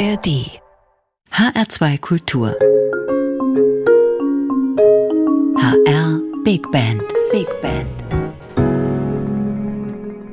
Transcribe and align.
ARD 0.00 0.48
HR2 1.30 2.00
Kultur 2.00 2.56
HR 5.58 6.22
Big 6.42 6.62
Band 6.70 7.02
Big 7.30 7.46
Band 7.60 7.86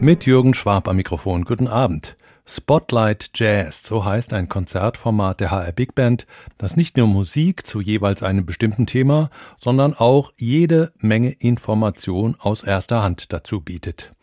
Mit 0.01 0.25
Jürgen 0.25 0.53
Schwab 0.53 0.87
am 0.87 0.95
Mikrofon. 0.95 1.43
Guten 1.43 1.67
Abend. 1.67 2.15
Spotlight 2.45 3.31
Jazz, 3.35 3.83
so 3.83 4.05
heißt 4.05 4.31
ein 4.31 4.47
Konzertformat 4.47 5.41
der 5.41 5.51
HR 5.51 5.73
Big 5.73 5.95
Band, 5.95 6.25
das 6.57 6.77
nicht 6.77 6.95
nur 6.95 7.07
Musik 7.07 7.67
zu 7.67 7.81
jeweils 7.81 8.23
einem 8.23 8.45
bestimmten 8.45 8.85
Thema, 8.85 9.29
sondern 9.57 9.93
auch 9.93 10.31
jede 10.37 10.93
Menge 10.99 11.31
Information 11.31 12.37
aus 12.39 12.63
erster 12.63 13.03
Hand 13.03 13.33
dazu 13.33 13.59
bietet. 13.59 14.13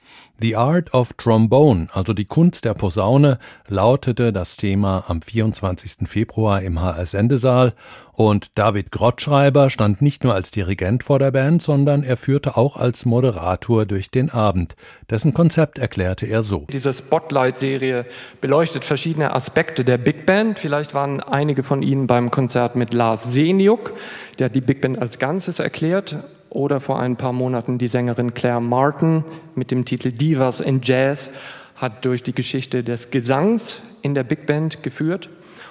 The 0.40 0.56
Art 0.56 0.92
of 0.92 1.12
Trombone, 1.14 1.88
also 1.92 2.12
die 2.12 2.24
Kunst 2.24 2.64
der 2.64 2.74
Posaune, 2.74 3.38
lautete 3.68 4.32
das 4.32 4.56
Thema 4.56 5.04
am 5.06 5.22
24. 5.22 6.08
Februar 6.08 6.60
im 6.60 6.80
HR 6.80 7.06
Sendesaal 7.06 7.72
und 8.16 8.58
David 8.58 8.92
Grottschreiber 8.92 9.70
stand 9.70 10.00
nicht 10.00 10.22
nur 10.22 10.34
als 10.34 10.52
Dirigent 10.52 11.02
vor 11.02 11.18
der 11.18 11.32
Band, 11.32 11.62
sondern 11.62 12.04
er 12.04 12.16
führte 12.16 12.56
auch 12.56 12.76
als 12.76 13.04
Moderator 13.04 13.86
durch 13.86 14.10
den 14.10 14.30
Abend. 14.30 14.76
Dessen 15.10 15.34
Konzept 15.34 15.78
erklärte 15.78 16.26
er 16.26 16.42
so. 16.42 16.66
Diese 16.72 16.92
Spotlight-Serie 16.92 18.06
beleuchtet 18.40 18.84
verschiedene 18.84 19.34
Aspekte 19.34 19.84
der 19.84 19.98
Big 19.98 20.26
Band. 20.26 20.60
Vielleicht 20.60 20.94
waren 20.94 21.20
einige 21.20 21.62
von 21.64 21.82
Ihnen 21.82 22.06
beim 22.06 22.30
Konzert 22.30 22.76
mit 22.76 22.94
Lars 22.94 23.24
Seniuk, 23.24 23.94
der 24.38 24.48
die 24.48 24.60
Big 24.60 24.80
Band 24.80 25.00
als 25.00 25.18
Ganzes 25.18 25.58
erklärt 25.58 26.18
oder 26.54 26.80
vor 26.80 27.00
ein 27.00 27.16
paar 27.16 27.32
Monaten 27.32 27.78
die 27.78 27.88
Sängerin 27.88 28.32
Claire 28.32 28.60
Martin 28.60 29.24
mit 29.54 29.70
dem 29.70 29.84
Titel 29.84 30.12
Divas 30.12 30.60
in 30.60 30.80
Jazz 30.82 31.30
hat 31.76 32.04
durch 32.04 32.22
die 32.22 32.32
Geschichte 32.32 32.84
des 32.84 33.10
Gesangs 33.10 33.80
in 34.02 34.14
der 34.14 34.24
Big 34.24 34.46
Band 34.46 34.82
geführt. 34.82 35.28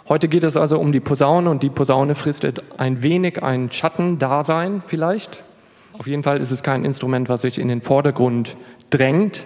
Heute 0.10 0.28
geht 0.28 0.44
es 0.44 0.58
also 0.58 0.78
um 0.80 0.92
die 0.92 1.00
Posaune 1.00 1.50
und 1.50 1.64
die 1.64 1.70
Posaune 1.70 2.14
fristet 2.16 2.62
ein 2.78 3.02
wenig 3.02 3.42
ein 3.42 3.72
Schattendasein 3.72 4.84
vielleicht. 4.86 5.44
Auf 5.94 6.08
jeden 6.08 6.24
Fall 6.24 6.42
ist 6.42 6.52
es 6.52 6.62
kein 6.62 6.84
Instrument, 6.84 7.30
was 7.30 7.44
sich 7.44 7.58
in 7.58 7.70
den 7.70 7.82
Vordergrund 7.82 8.58
drängt. 8.90 9.44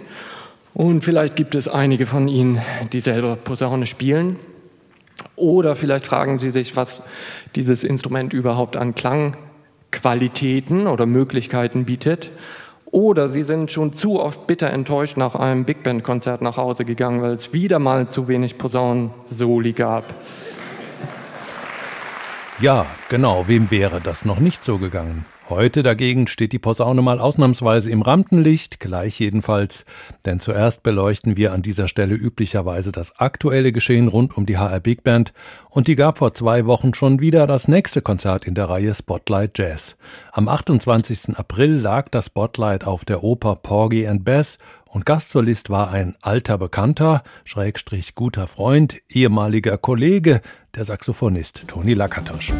Und 0.73 1.03
vielleicht 1.03 1.35
gibt 1.35 1.53
es 1.53 1.67
einige 1.67 2.07
von 2.07 2.27
Ihnen, 2.27 2.61
die 2.91 2.99
selber 2.99 3.35
Posaune 3.35 3.85
spielen. 3.85 4.37
Oder 5.35 5.75
vielleicht 5.75 6.07
fragen 6.07 6.39
Sie 6.39 6.49
sich, 6.49 6.75
was 6.75 7.03
dieses 7.55 7.83
Instrument 7.83 8.33
überhaupt 8.33 8.75
an 8.75 8.95
Klang 8.95 9.37
Qualitäten 9.91 10.87
oder 10.87 11.05
Möglichkeiten 11.05 11.85
bietet. 11.85 12.31
Oder 12.85 13.27
sie 13.29 13.43
sind 13.43 13.71
schon 13.71 13.93
zu 13.93 14.21
oft 14.21 14.47
bitter 14.47 14.69
enttäuscht 14.69 15.17
nach 15.17 15.35
einem 15.35 15.65
Big 15.65 15.83
Band 15.83 16.03
Konzert 16.03 16.41
nach 16.41 16.57
Hause 16.57 16.85
gegangen, 16.85 17.21
weil 17.21 17.33
es 17.33 17.53
wieder 17.53 17.79
mal 17.79 18.07
zu 18.07 18.27
wenig 18.27 18.57
Posaunen-Soli 18.57 19.73
gab. 19.73 20.13
Ja, 22.59 22.85
genau, 23.09 23.47
wem 23.47 23.69
wäre 23.71 24.01
das 24.01 24.25
noch 24.25 24.39
nicht 24.39 24.63
so 24.63 24.77
gegangen? 24.77 25.25
Heute 25.49 25.81
dagegen 25.81 26.27
steht 26.27 26.51
die 26.51 26.59
Posaune 26.59 27.01
mal 27.01 27.21
ausnahmsweise 27.21 27.89
im 27.89 28.01
Rampenlicht, 28.01 28.81
gleich 28.81 29.17
jedenfalls, 29.17 29.85
denn 30.25 30.41
zuerst 30.41 30.83
beleuchten 30.83 31.37
wir 31.37 31.53
an 31.53 31.61
dieser 31.61 31.87
Stelle 31.87 32.15
üblicherweise 32.15 32.91
das 32.91 33.17
aktuelle 33.17 33.71
Geschehen 33.71 34.09
rund 34.09 34.35
um 34.35 34.45
die 34.45 34.57
HR 34.57 34.81
Big 34.81 35.05
Band 35.05 35.31
und 35.69 35.87
die 35.87 35.95
gab 35.95 36.17
vor 36.17 36.33
zwei 36.33 36.65
Wochen 36.65 36.93
schon 36.93 37.21
wieder 37.21 37.47
das 37.47 37.69
nächste 37.69 38.01
Konzert 38.01 38.45
in 38.45 38.55
der 38.55 38.67
Reihe 38.67 38.93
Spotlight 38.93 39.57
Jazz. 39.57 39.95
Am 40.33 40.49
28. 40.49 41.37
April 41.37 41.77
lag 41.77 42.09
das 42.09 42.25
Spotlight 42.25 42.83
auf 42.83 43.05
der 43.05 43.23
Oper 43.23 43.55
Porgy 43.55 44.05
and 44.05 44.25
Bess 44.25 44.57
und 44.85 45.05
Gastsolist 45.05 45.69
war 45.69 45.91
ein 45.91 46.17
alter 46.21 46.57
Bekannter, 46.57 47.23
Schrägstrich 47.45 48.15
guter 48.15 48.47
Freund, 48.47 48.97
ehemaliger 49.07 49.77
Kollege, 49.77 50.41
der 50.75 50.83
Saxophonist 50.83 51.69
Toni 51.69 51.93
Lakatosch. 51.93 52.51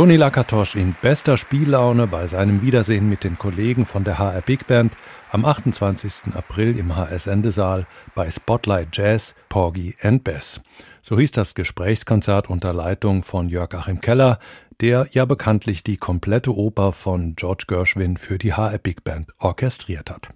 Toni 0.00 0.16
Lakatosch 0.16 0.76
in 0.76 0.94
bester 1.02 1.36
Spiellaune 1.36 2.06
bei 2.06 2.26
seinem 2.26 2.62
Wiedersehen 2.62 3.10
mit 3.10 3.22
den 3.22 3.36
Kollegen 3.36 3.84
von 3.84 4.02
der 4.02 4.18
HR 4.18 4.40
Big 4.40 4.66
Band 4.66 4.94
am 5.30 5.44
28. 5.44 6.34
April 6.34 6.78
im 6.78 6.96
HS 6.96 7.26
Endesaal 7.26 7.86
bei 8.14 8.30
Spotlight 8.30 8.96
Jazz, 8.96 9.34
Porgy 9.50 9.94
and 10.00 10.24
Bess. 10.24 10.62
So 11.02 11.18
hieß 11.18 11.32
das 11.32 11.54
Gesprächskonzert 11.54 12.48
unter 12.48 12.72
Leitung 12.72 13.22
von 13.22 13.50
Jörg 13.50 13.74
Achim 13.74 14.00
Keller, 14.00 14.38
der 14.80 15.06
ja 15.12 15.26
bekanntlich 15.26 15.84
die 15.84 15.98
komplette 15.98 16.56
Oper 16.56 16.92
von 16.92 17.34
George 17.36 17.64
Gershwin 17.68 18.16
für 18.16 18.38
die 18.38 18.54
HR 18.54 18.78
Big 18.78 19.04
Band 19.04 19.28
orchestriert 19.38 20.10
hat. 20.10 20.30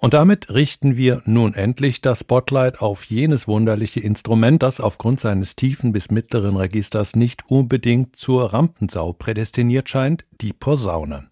Und 0.00 0.14
damit 0.14 0.48
richten 0.48 0.96
wir 0.96 1.20
nun 1.26 1.52
endlich 1.52 2.00
das 2.00 2.20
Spotlight 2.20 2.80
auf 2.80 3.04
jenes 3.04 3.46
wunderliche 3.46 4.00
Instrument, 4.00 4.62
das 4.62 4.80
aufgrund 4.80 5.20
seines 5.20 5.56
tiefen 5.56 5.92
bis 5.92 6.10
mittleren 6.10 6.56
Registers 6.56 7.16
nicht 7.16 7.44
unbedingt 7.50 8.16
zur 8.16 8.54
Rampensau 8.54 9.12
prädestiniert 9.12 9.90
scheint, 9.90 10.24
die 10.40 10.54
Posaune. 10.54 11.28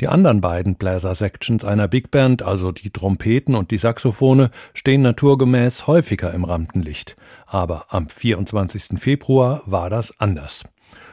Die 0.00 0.08
anderen 0.08 0.40
beiden 0.40 0.74
Bläser-Sections 0.74 1.64
einer 1.64 1.86
Big 1.86 2.10
Band, 2.10 2.42
also 2.42 2.72
die 2.72 2.90
Trompeten 2.90 3.54
und 3.54 3.70
die 3.70 3.78
Saxophone, 3.78 4.48
stehen 4.74 5.02
naturgemäß 5.02 5.86
häufiger 5.86 6.32
im 6.32 6.44
Rampenlicht. 6.44 7.14
Aber 7.46 7.86
am 7.90 8.08
24. 8.08 8.98
Februar 8.98 9.62
war 9.66 9.88
das 9.88 10.18
anders. 10.18 10.64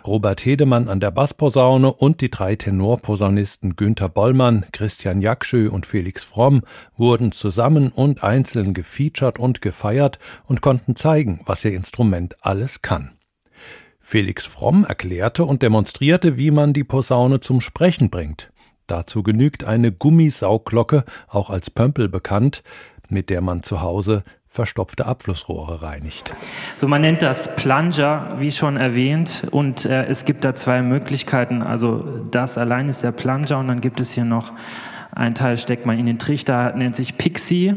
Robert 0.07 0.45
Hedemann 0.45 0.87
an 0.87 1.01
der 1.01 1.11
Bassposaune 1.11 1.91
und 1.93 2.21
die 2.21 2.31
drei 2.31 2.55
Tenorposaunisten 2.55 3.75
Günther 3.75 4.07
Bollmann, 4.07 4.65
Christian 4.71 5.21
Jakschö 5.21 5.69
und 5.69 5.85
Felix 5.85 6.23
Fromm 6.23 6.61
wurden 6.95 7.33
zusammen 7.33 7.89
und 7.89 8.23
einzeln 8.23 8.73
gefeatured 8.73 9.37
und 9.37 9.61
gefeiert 9.61 10.17
und 10.45 10.61
konnten 10.61 10.95
zeigen, 10.95 11.41
was 11.45 11.65
ihr 11.65 11.73
Instrument 11.73 12.37
alles 12.39 12.81
kann. 12.81 13.11
Felix 13.99 14.45
Fromm 14.45 14.85
erklärte 14.85 15.43
und 15.43 15.61
demonstrierte, 15.61 16.37
wie 16.37 16.51
man 16.51 16.71
die 16.71 16.85
Posaune 16.85 17.41
zum 17.41 17.59
Sprechen 17.59 18.09
bringt. 18.09 18.49
Dazu 18.87 19.21
genügt 19.21 19.65
eine 19.65 19.91
Gummisaugglocke, 19.91 21.03
auch 21.27 21.49
als 21.49 21.69
Pömpel 21.69 22.07
bekannt, 22.07 22.63
mit 23.09 23.29
der 23.29 23.41
man 23.41 23.63
zu 23.63 23.81
Hause 23.81 24.23
verstopfte 24.45 25.05
Abflussrohre 25.05 25.83
reinigt. 25.83 26.33
So, 26.77 26.87
man 26.87 27.01
nennt 27.01 27.21
das 27.21 27.55
Plunger, 27.55 28.37
wie 28.39 28.51
schon 28.51 28.77
erwähnt, 28.77 29.45
und 29.51 29.85
äh, 29.85 30.05
es 30.05 30.25
gibt 30.25 30.43
da 30.45 30.55
zwei 30.55 30.81
Möglichkeiten. 30.81 31.61
Also 31.61 32.25
das 32.31 32.57
allein 32.57 32.89
ist 32.89 33.03
der 33.03 33.11
Plunger 33.11 33.59
und 33.59 33.67
dann 33.67 33.81
gibt 33.81 33.99
es 33.99 34.11
hier 34.11 34.25
noch 34.25 34.53
ein 35.11 35.35
Teil, 35.35 35.57
steckt 35.57 35.85
man 35.85 35.99
in 35.99 36.05
den 36.05 36.17
Trichter, 36.17 36.73
nennt 36.75 36.95
sich 36.95 37.17
Pixie 37.17 37.75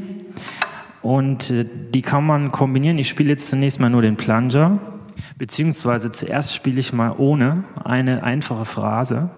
und 1.02 1.50
äh, 1.50 1.64
die 1.64 2.02
kann 2.02 2.24
man 2.24 2.52
kombinieren. 2.52 2.98
Ich 2.98 3.08
spiele 3.08 3.30
jetzt 3.30 3.50
zunächst 3.50 3.80
mal 3.80 3.90
nur 3.90 4.02
den 4.02 4.16
Plunger, 4.16 4.78
beziehungsweise 5.36 6.12
zuerst 6.12 6.54
spiele 6.54 6.80
ich 6.80 6.92
mal 6.92 7.14
ohne 7.18 7.64
eine 7.82 8.22
einfache 8.22 8.64
Phrase. 8.64 9.30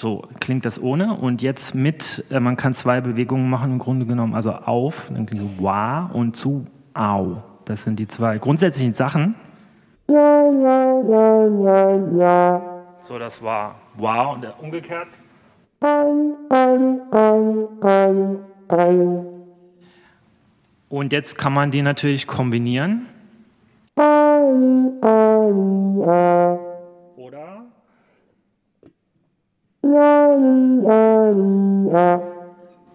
So 0.00 0.22
klingt 0.40 0.64
das 0.64 0.80
ohne. 0.80 1.12
Und 1.12 1.42
jetzt 1.42 1.74
mit, 1.74 2.24
äh, 2.30 2.40
man 2.40 2.56
kann 2.56 2.72
zwei 2.72 3.02
Bewegungen 3.02 3.50
machen 3.50 3.72
im 3.72 3.78
Grunde 3.78 4.06
genommen. 4.06 4.34
Also 4.34 4.52
auf, 4.52 5.10
dann 5.12 5.26
klingt 5.26 5.42
so 5.42 5.62
wa 5.62 6.06
und 6.06 6.34
zu 6.34 6.64
au. 6.94 7.42
Das 7.66 7.84
sind 7.84 7.98
die 7.98 8.08
zwei 8.08 8.38
grundsätzlichen 8.38 8.94
Sachen. 8.94 9.34
So, 13.02 13.18
das 13.18 13.42
war 13.42 13.74
wow 13.98 14.36
und 14.36 14.46
umgekehrt. 14.62 15.08
Und 20.88 21.12
jetzt 21.12 21.36
kann 21.36 21.52
man 21.52 21.70
die 21.70 21.82
natürlich 21.82 22.26
kombinieren. 22.26 23.06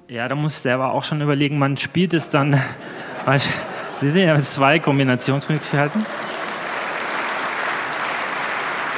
Ja, 0.08 0.28
da 0.28 0.36
muss 0.36 0.56
ich 0.56 0.60
selber 0.60 0.92
auch 0.94 1.04
schon 1.04 1.22
überlegen, 1.22 1.58
man 1.58 1.78
spielt 1.78 2.14
es 2.14 2.30
dann. 2.30 2.60
Sie 4.00 4.12
sehen 4.12 4.28
ja 4.28 4.38
zwei 4.38 4.80
Kombinationsmöglichkeiten. 4.80 6.06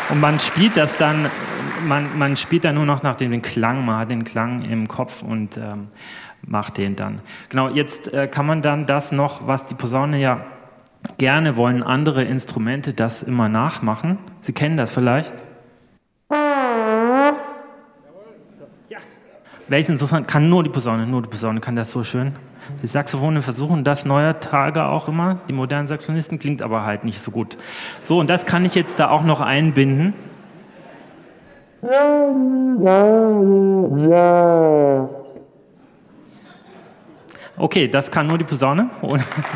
Und 0.09 0.21
man 0.21 0.39
spielt 0.39 0.77
das 0.77 0.97
dann, 0.97 1.29
man, 1.85 2.17
man 2.17 2.37
spielt 2.37 2.65
dann 2.65 2.75
nur 2.75 2.85
noch 2.85 3.03
nach 3.03 3.15
dem 3.15 3.41
Klang, 3.41 3.85
man 3.85 3.97
hat 3.97 4.11
den 4.11 4.23
Klang 4.23 4.63
im 4.63 4.87
Kopf 4.87 5.21
und 5.21 5.57
ähm, 5.57 5.89
macht 6.45 6.77
den 6.77 6.95
dann. 6.95 7.21
Genau, 7.49 7.69
jetzt 7.69 8.13
äh, 8.13 8.27
kann 8.27 8.45
man 8.45 8.61
dann 8.61 8.85
das 8.85 9.11
noch, 9.11 9.47
was 9.47 9.65
die 9.65 9.75
Posaune 9.75 10.19
ja 10.19 10.45
gerne 11.17 11.57
wollen, 11.57 11.83
andere 11.83 12.23
Instrumente 12.23 12.93
das 12.93 13.21
immer 13.21 13.49
nachmachen. 13.49 14.17
Sie 14.41 14.53
kennen 14.53 14.77
das 14.77 14.91
vielleicht? 14.91 15.33
Welches 19.69 19.89
interessant, 19.89 20.29
kann 20.29 20.50
nur 20.50 20.63
die 20.63 20.69
Posaune, 20.69 21.05
nur 21.05 21.21
die 21.21 21.27
Posaune 21.27 21.59
kann 21.59 21.75
das 21.75 21.91
so 21.91 22.03
schön. 22.03 22.33
Die 22.81 22.88
Saxophone 22.88 23.41
versuchen 23.41 23.83
das 23.83 24.05
neuer 24.05 24.39
Tage 24.39 24.86
auch 24.86 25.09
immer, 25.09 25.39
die 25.50 25.53
modernen 25.53 25.88
Saxophonisten, 25.88 26.39
klingt 26.39 26.62
aber 26.62 26.83
halt 26.83 27.03
nicht 27.03 27.19
so 27.19 27.31
gut. 27.31 27.57
So, 28.01 28.19
und 28.19 28.29
das 28.29 28.45
kann 28.45 28.63
ich 28.63 28.75
jetzt 28.75 29.00
da 29.00 29.09
auch 29.09 29.24
noch 29.24 29.41
einbinden. 29.41 30.13
Okay, 37.57 37.88
das 37.88 38.12
kann 38.12 38.27
nur 38.27 38.38
die 38.38 38.45
Posaune. 38.45 38.89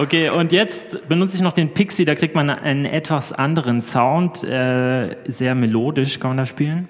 Okay, 0.00 0.30
und 0.30 0.50
jetzt 0.50 1.06
benutze 1.10 1.36
ich 1.36 1.42
noch 1.42 1.52
den 1.52 1.74
Pixie, 1.74 2.06
da 2.06 2.14
kriegt 2.14 2.34
man 2.34 2.48
einen 2.48 2.86
etwas 2.86 3.34
anderen 3.34 3.82
Sound, 3.82 4.42
äh, 4.42 5.14
sehr 5.26 5.54
melodisch 5.54 6.18
kann 6.18 6.30
man 6.30 6.36
da 6.38 6.46
spielen. 6.46 6.88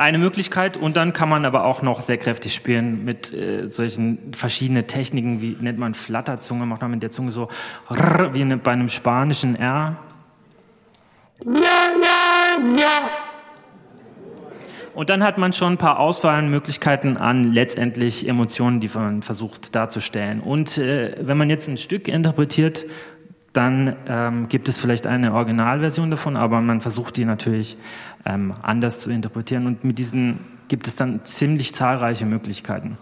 Eine 0.00 0.18
Möglichkeit 0.18 0.78
und 0.78 0.96
dann 0.96 1.12
kann 1.12 1.28
man 1.28 1.44
aber 1.44 1.64
auch 1.64 1.82
noch 1.82 2.00
sehr 2.00 2.16
kräftig 2.16 2.54
spielen 2.54 3.04
mit 3.04 3.34
äh, 3.34 3.70
solchen 3.70 4.32
verschiedenen 4.32 4.86
Techniken, 4.86 5.42
wie 5.42 5.56
nennt 5.60 5.78
man 5.78 5.94
Flatterzunge, 5.94 6.64
macht 6.64 6.80
man 6.80 6.90
mit 6.90 7.02
der 7.02 7.10
Zunge 7.10 7.30
so 7.32 7.48
wie 7.90 8.40
eine, 8.40 8.56
bei 8.56 8.72
einem 8.72 8.88
spanischen 8.88 9.56
R. 9.56 9.96
Und 14.94 15.08
dann 15.08 15.22
hat 15.22 15.38
man 15.38 15.52
schon 15.52 15.74
ein 15.74 15.78
paar 15.78 15.98
Auswahlmöglichkeiten 15.98 17.16
an 17.16 17.44
letztendlich 17.52 18.26
Emotionen, 18.26 18.80
die 18.80 18.90
man 18.92 19.22
versucht 19.22 19.74
darzustellen. 19.74 20.40
Und 20.40 20.78
äh, 20.78 21.14
wenn 21.20 21.36
man 21.36 21.48
jetzt 21.48 21.68
ein 21.68 21.76
Stück 21.76 22.08
interpretiert, 22.08 22.86
dann 23.52 23.96
ähm, 24.06 24.48
gibt 24.48 24.68
es 24.68 24.78
vielleicht 24.78 25.06
eine 25.06 25.32
Originalversion 25.32 26.10
davon, 26.10 26.36
aber 26.36 26.60
man 26.60 26.80
versucht 26.80 27.16
die 27.16 27.24
natürlich 27.24 27.76
ähm, 28.24 28.54
anders 28.62 29.00
zu 29.00 29.10
interpretieren 29.10 29.66
und 29.66 29.84
mit 29.84 29.98
diesen 29.98 30.40
gibt 30.68 30.86
es 30.86 30.94
dann 30.96 31.24
ziemlich 31.24 31.74
zahlreiche 31.74 32.26
Möglichkeiten. 32.26 32.96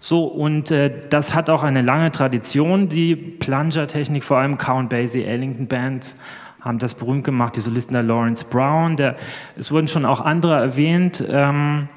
So, 0.00 0.24
und 0.24 0.70
äh, 0.70 0.90
das 1.10 1.34
hat 1.34 1.50
auch 1.50 1.62
eine 1.62 1.82
lange 1.82 2.10
Tradition, 2.10 2.88
die 2.88 3.14
Plunger-Technik, 3.14 4.24
vor 4.24 4.38
allem 4.38 4.58
Count 4.58 4.88
Basie, 4.88 5.24
Ellington 5.24 5.68
Band 5.68 6.14
haben 6.60 6.78
das 6.78 6.94
berühmt 6.94 7.24
gemacht, 7.24 7.56
die 7.56 7.60
Solisten 7.60 7.94
der 7.94 8.04
Lawrence 8.04 8.44
Brown, 8.44 8.96
der, 8.96 9.16
es 9.56 9.72
wurden 9.72 9.88
schon 9.88 10.04
auch 10.04 10.20
andere 10.20 10.54
erwähnt, 10.54 11.22
ähm, 11.28 11.88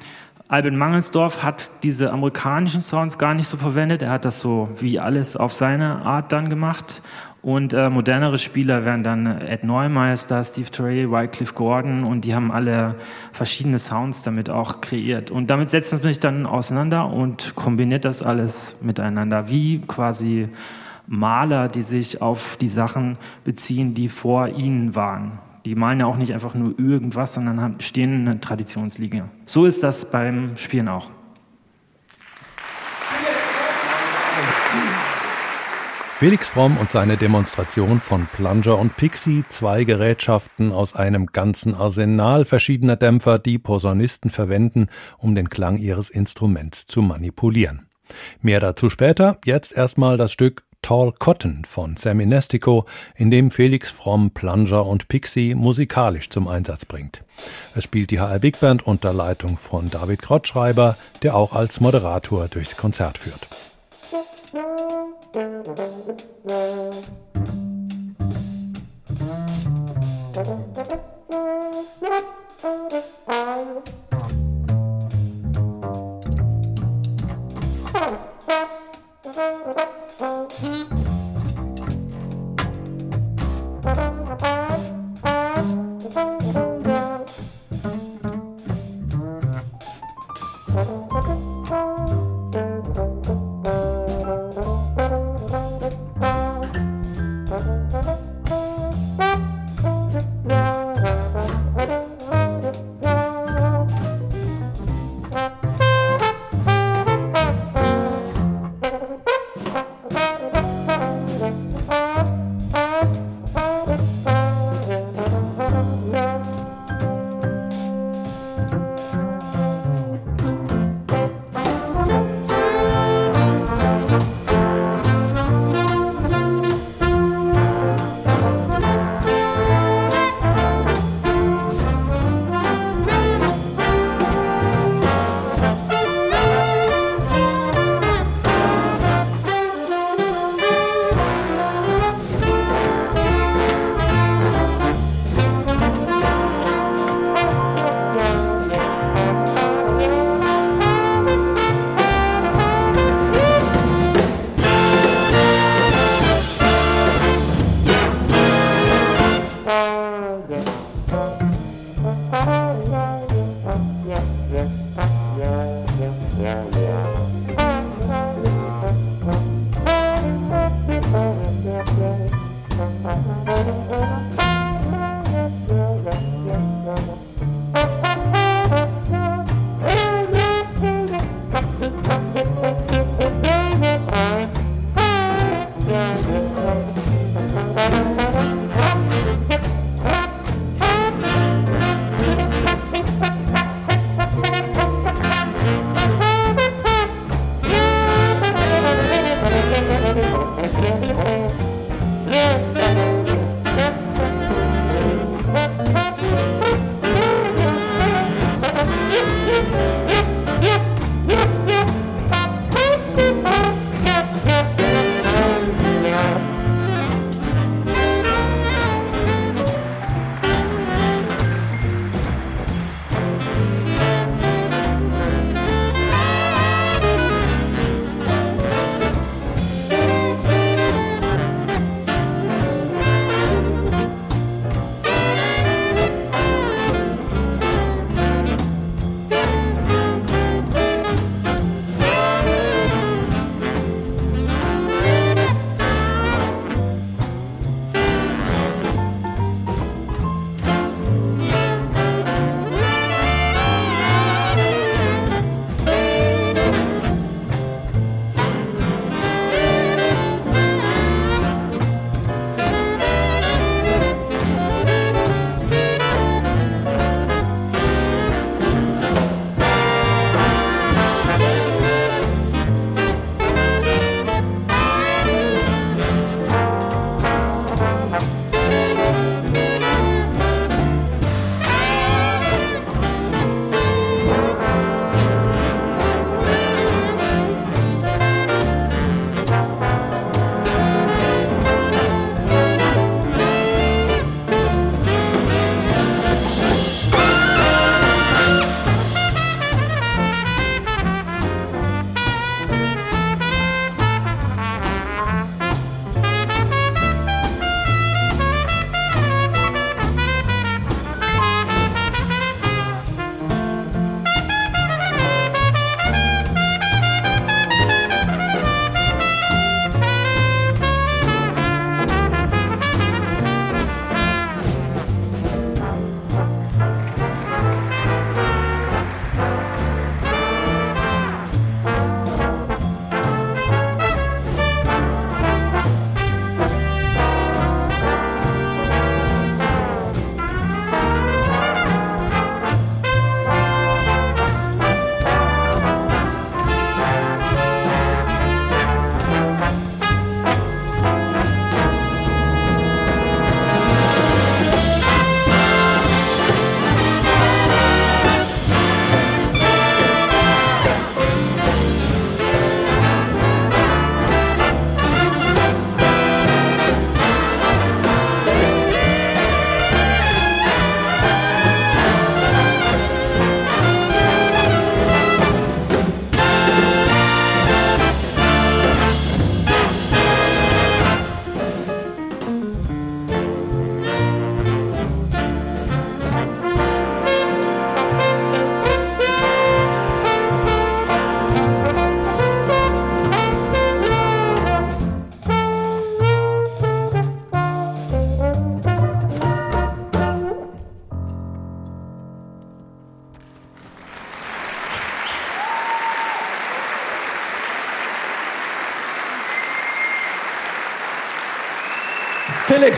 Albin 0.48 0.76
Mangelsdorf 0.76 1.42
hat 1.42 1.70
diese 1.82 2.12
amerikanischen 2.12 2.82
Sounds 2.82 3.18
gar 3.18 3.34
nicht 3.34 3.48
so 3.48 3.56
verwendet. 3.56 4.02
Er 4.02 4.10
hat 4.10 4.24
das 4.24 4.38
so 4.38 4.68
wie 4.78 5.00
alles 5.00 5.36
auf 5.36 5.52
seine 5.52 6.04
Art 6.04 6.32
dann 6.32 6.48
gemacht. 6.48 7.02
Und 7.46 7.72
äh, 7.74 7.90
modernere 7.90 8.38
Spieler 8.38 8.84
wären 8.84 9.04
dann 9.04 9.40
Ed 9.40 9.62
Neumeister, 9.62 10.42
Steve 10.42 10.68
Trey, 10.68 11.08
Wycliffe 11.08 11.54
Gordon 11.54 12.02
und 12.02 12.24
die 12.24 12.34
haben 12.34 12.50
alle 12.50 12.96
verschiedene 13.30 13.78
Sounds 13.78 14.24
damit 14.24 14.50
auch 14.50 14.80
kreiert. 14.80 15.30
Und 15.30 15.48
damit 15.48 15.70
setzt 15.70 15.92
man 15.92 16.02
sich 16.02 16.18
dann 16.18 16.44
auseinander 16.44 17.08
und 17.08 17.54
kombiniert 17.54 18.04
das 18.04 18.20
alles 18.20 18.78
miteinander, 18.82 19.48
wie 19.48 19.78
quasi 19.78 20.48
Maler, 21.06 21.68
die 21.68 21.82
sich 21.82 22.20
auf 22.20 22.56
die 22.56 22.66
Sachen 22.66 23.16
beziehen, 23.44 23.94
die 23.94 24.08
vor 24.08 24.48
ihnen 24.48 24.96
waren. 24.96 25.38
Die 25.64 25.76
malen 25.76 26.00
ja 26.00 26.06
auch 26.06 26.16
nicht 26.16 26.32
einfach 26.32 26.56
nur 26.56 26.76
irgendwas, 26.80 27.34
sondern 27.34 27.60
haben, 27.60 27.78
stehen 27.78 28.12
in 28.12 28.28
einer 28.28 28.40
Traditionslinie. 28.40 29.26
So 29.44 29.66
ist 29.66 29.84
das 29.84 30.10
beim 30.10 30.56
Spielen 30.56 30.88
auch. 30.88 31.12
Felix 36.18 36.48
Fromm 36.48 36.78
und 36.78 36.88
seine 36.88 37.18
Demonstration 37.18 38.00
von 38.00 38.26
Plunger 38.32 38.78
und 38.78 38.96
Pixie, 38.96 39.44
zwei 39.50 39.84
Gerätschaften 39.84 40.72
aus 40.72 40.96
einem 40.96 41.26
ganzen 41.26 41.74
Arsenal 41.74 42.46
verschiedener 42.46 42.96
Dämpfer, 42.96 43.38
die 43.38 43.58
Posaunisten 43.58 44.30
verwenden, 44.30 44.88
um 45.18 45.34
den 45.34 45.50
Klang 45.50 45.76
ihres 45.76 46.08
Instruments 46.08 46.86
zu 46.86 47.02
manipulieren. 47.02 47.86
Mehr 48.40 48.60
dazu 48.60 48.88
später, 48.88 49.36
jetzt 49.44 49.76
erstmal 49.76 50.16
das 50.16 50.32
Stück 50.32 50.64
Tall 50.80 51.12
Cotton 51.12 51.66
von 51.66 51.98
Sammy 51.98 52.24
Nestico, 52.24 52.86
in 53.14 53.30
dem 53.30 53.50
Felix 53.50 53.90
Fromm 53.90 54.30
Plunger 54.30 54.86
und 54.86 55.08
Pixie 55.08 55.54
musikalisch 55.54 56.30
zum 56.30 56.48
Einsatz 56.48 56.86
bringt. 56.86 57.24
Es 57.74 57.84
spielt 57.84 58.10
die 58.10 58.20
HR 58.20 58.38
Big 58.38 58.58
Band 58.58 58.86
unter 58.86 59.12
Leitung 59.12 59.58
von 59.58 59.90
David 59.90 60.22
Krottschreiber, 60.22 60.96
der 61.22 61.36
auch 61.36 61.52
als 61.52 61.80
Moderator 61.80 62.48
durchs 62.48 62.78
Konzert 62.78 63.18
führt. 63.18 63.65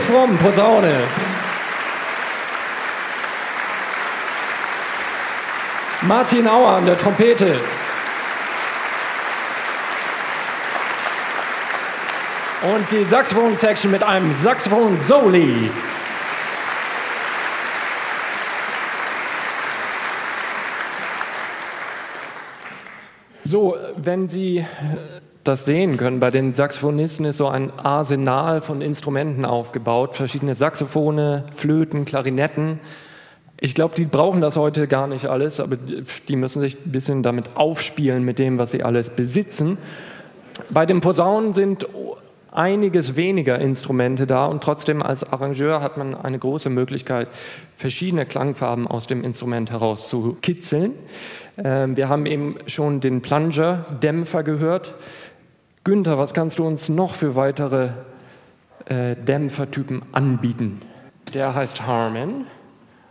Fromm, 0.09 0.35
Posaune. 0.39 1.03
Martin 6.01 6.47
Auer 6.47 6.77
an 6.77 6.85
der 6.87 6.97
Trompete. 6.97 7.59
Und 12.73 12.91
die 12.91 13.03
Saxophon-Section 13.03 13.91
mit 13.91 14.01
einem 14.01 14.35
Saxophon-Soli. 14.41 15.69
So, 23.43 23.77
wenn 23.95 24.27
Sie 24.27 24.65
das 25.43 25.65
sehen 25.65 25.97
können, 25.97 26.19
bei 26.19 26.29
den 26.29 26.53
Saxophonisten 26.53 27.25
ist 27.25 27.37
so 27.37 27.47
ein 27.47 27.71
Arsenal 27.77 28.61
von 28.61 28.81
Instrumenten 28.81 29.45
aufgebaut, 29.45 30.15
verschiedene 30.15 30.55
Saxophone, 30.55 31.43
Flöten, 31.55 32.05
Klarinetten. 32.05 32.79
Ich 33.59 33.75
glaube, 33.75 33.95
die 33.95 34.05
brauchen 34.05 34.41
das 34.41 34.57
heute 34.57 34.87
gar 34.87 35.07
nicht 35.07 35.27
alles, 35.27 35.59
aber 35.59 35.77
die 36.27 36.35
müssen 36.35 36.61
sich 36.61 36.77
ein 36.85 36.91
bisschen 36.91 37.23
damit 37.23 37.55
aufspielen 37.55 38.23
mit 38.23 38.39
dem, 38.39 38.57
was 38.57 38.71
sie 38.71 38.83
alles 38.83 39.09
besitzen. 39.09 39.77
Bei 40.69 40.85
den 40.85 41.01
Posaunen 41.01 41.53
sind 41.53 41.87
einiges 42.51 43.15
weniger 43.15 43.59
Instrumente 43.59 44.25
da 44.27 44.45
und 44.45 44.63
trotzdem 44.63 45.01
als 45.01 45.23
Arrangeur 45.23 45.81
hat 45.81 45.97
man 45.97 46.15
eine 46.15 46.39
große 46.39 46.69
Möglichkeit, 46.69 47.27
verschiedene 47.77 48.25
Klangfarben 48.25 48.87
aus 48.87 49.07
dem 49.07 49.23
Instrument 49.23 49.71
heraus 49.71 50.09
zu 50.09 50.37
kitzeln. 50.41 50.93
Ähm, 51.63 51.95
wir 51.95 52.09
haben 52.09 52.25
eben 52.25 52.55
schon 52.65 53.01
den 53.01 53.21
Plunger-Dämpfer 53.21 54.43
gehört. 54.43 54.95
Günther, 55.83 56.17
was 56.17 56.33
kannst 56.33 56.59
du 56.59 56.67
uns 56.67 56.89
noch 56.89 57.15
für 57.15 57.35
weitere 57.35 57.89
äh, 58.85 59.15
Dämpfertypen 59.15 60.01
anbieten? 60.11 60.81
Der 61.33 61.55
heißt 61.55 61.85
Harman. 61.85 62.45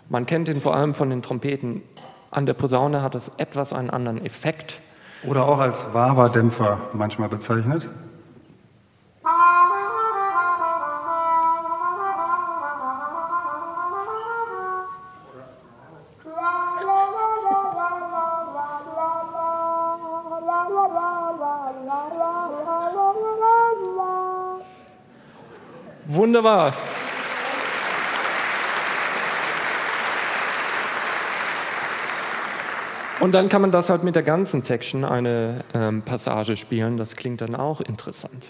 Man 0.09 0.27
kennt 0.27 0.49
ihn 0.49 0.61
vor 0.61 0.75
allem 0.75 0.95
von 0.95 1.11
den 1.11 1.23
Trompeten. 1.23 1.83
An 2.31 2.47
der 2.47 2.55
Posaune 2.55 3.03
hat 3.03 3.15
es 3.15 3.31
etwas 3.39 3.73
einen 3.73 3.91
anderen 3.91 4.25
Effekt. 4.25 4.81
Oder 5.27 5.47
auch 5.47 5.59
als 5.59 5.93
Wawa-Dämpfer 5.95 6.79
manchmal 6.93 7.29
bezeichnet. 7.29 7.89
Wunderbar. 26.39 26.73
Und 33.19 33.33
dann 33.33 33.49
kann 33.49 33.61
man 33.61 33.73
das 33.73 33.91
halt 33.91 34.05
mit 34.05 34.15
der 34.15 34.23
ganzen 34.23 34.63
Section 34.63 35.05
eine 35.05 35.65
ähm, 35.75 36.03
Passage 36.03 36.57
spielen. 36.57 36.97
Das 36.97 37.17
klingt 37.17 37.41
dann 37.41 37.57
auch 37.57 37.81
interessant. 37.81 38.45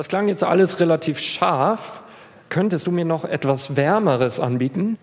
Das 0.00 0.08
klang 0.08 0.28
jetzt 0.28 0.42
alles 0.42 0.80
relativ 0.80 1.18
scharf. 1.18 2.02
Könntest 2.48 2.86
du 2.86 2.90
mir 2.90 3.04
noch 3.04 3.26
etwas 3.26 3.76
Wärmeres 3.76 4.40
anbieten? 4.40 4.96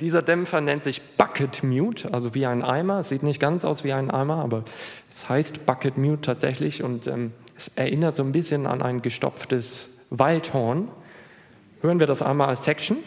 Dieser 0.00 0.22
Dämpfer 0.22 0.62
nennt 0.62 0.84
sich 0.84 1.02
Bucket 1.18 1.62
Mute, 1.62 2.14
also 2.14 2.34
wie 2.34 2.46
ein 2.46 2.62
Eimer. 2.62 3.00
Es 3.00 3.10
sieht 3.10 3.22
nicht 3.22 3.40
ganz 3.40 3.62
aus 3.62 3.84
wie 3.84 3.92
ein 3.92 4.10
Eimer, 4.10 4.36
aber 4.36 4.64
es 5.10 5.28
heißt 5.28 5.66
Bucket 5.66 5.98
Mute 5.98 6.22
tatsächlich 6.22 6.82
und 6.82 7.06
ähm, 7.06 7.32
es 7.58 7.68
erinnert 7.74 8.16
so 8.16 8.22
ein 8.22 8.32
bisschen 8.32 8.66
an 8.66 8.80
ein 8.80 9.02
gestopftes 9.02 9.97
Waldhorn. 10.10 10.88
Hören 11.80 12.00
wir 12.00 12.06
das 12.06 12.22
einmal 12.22 12.48
als 12.48 12.64
Section. 12.64 12.98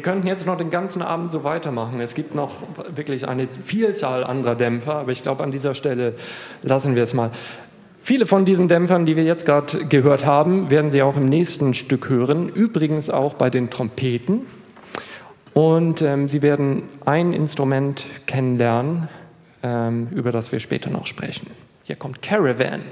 Wir 0.00 0.04
könnten 0.04 0.26
jetzt 0.26 0.46
noch 0.46 0.56
den 0.56 0.70
ganzen 0.70 1.02
Abend 1.02 1.30
so 1.30 1.44
weitermachen. 1.44 2.00
Es 2.00 2.14
gibt 2.14 2.34
noch 2.34 2.52
wirklich 2.94 3.28
eine 3.28 3.46
Vielzahl 3.48 4.24
anderer 4.24 4.54
Dämpfer, 4.54 4.94
aber 4.94 5.12
ich 5.12 5.22
glaube, 5.22 5.44
an 5.44 5.50
dieser 5.50 5.74
Stelle 5.74 6.14
lassen 6.62 6.94
wir 6.94 7.02
es 7.02 7.12
mal. 7.12 7.32
Viele 8.02 8.24
von 8.24 8.46
diesen 8.46 8.66
Dämpfern, 8.66 9.04
die 9.04 9.14
wir 9.14 9.24
jetzt 9.24 9.44
gerade 9.44 9.84
gehört 9.84 10.24
haben, 10.24 10.70
werden 10.70 10.90
Sie 10.90 11.02
auch 11.02 11.18
im 11.18 11.26
nächsten 11.26 11.74
Stück 11.74 12.08
hören. 12.08 12.48
Übrigens 12.48 13.10
auch 13.10 13.34
bei 13.34 13.50
den 13.50 13.68
Trompeten. 13.68 14.46
Und 15.52 16.00
ähm, 16.00 16.28
Sie 16.28 16.40
werden 16.40 16.84
ein 17.04 17.34
Instrument 17.34 18.06
kennenlernen, 18.24 19.10
ähm, 19.62 20.08
über 20.12 20.32
das 20.32 20.50
wir 20.50 20.60
später 20.60 20.88
noch 20.88 21.06
sprechen. 21.06 21.48
Hier 21.84 21.96
kommt 21.96 22.22
Caravan. 22.22 22.84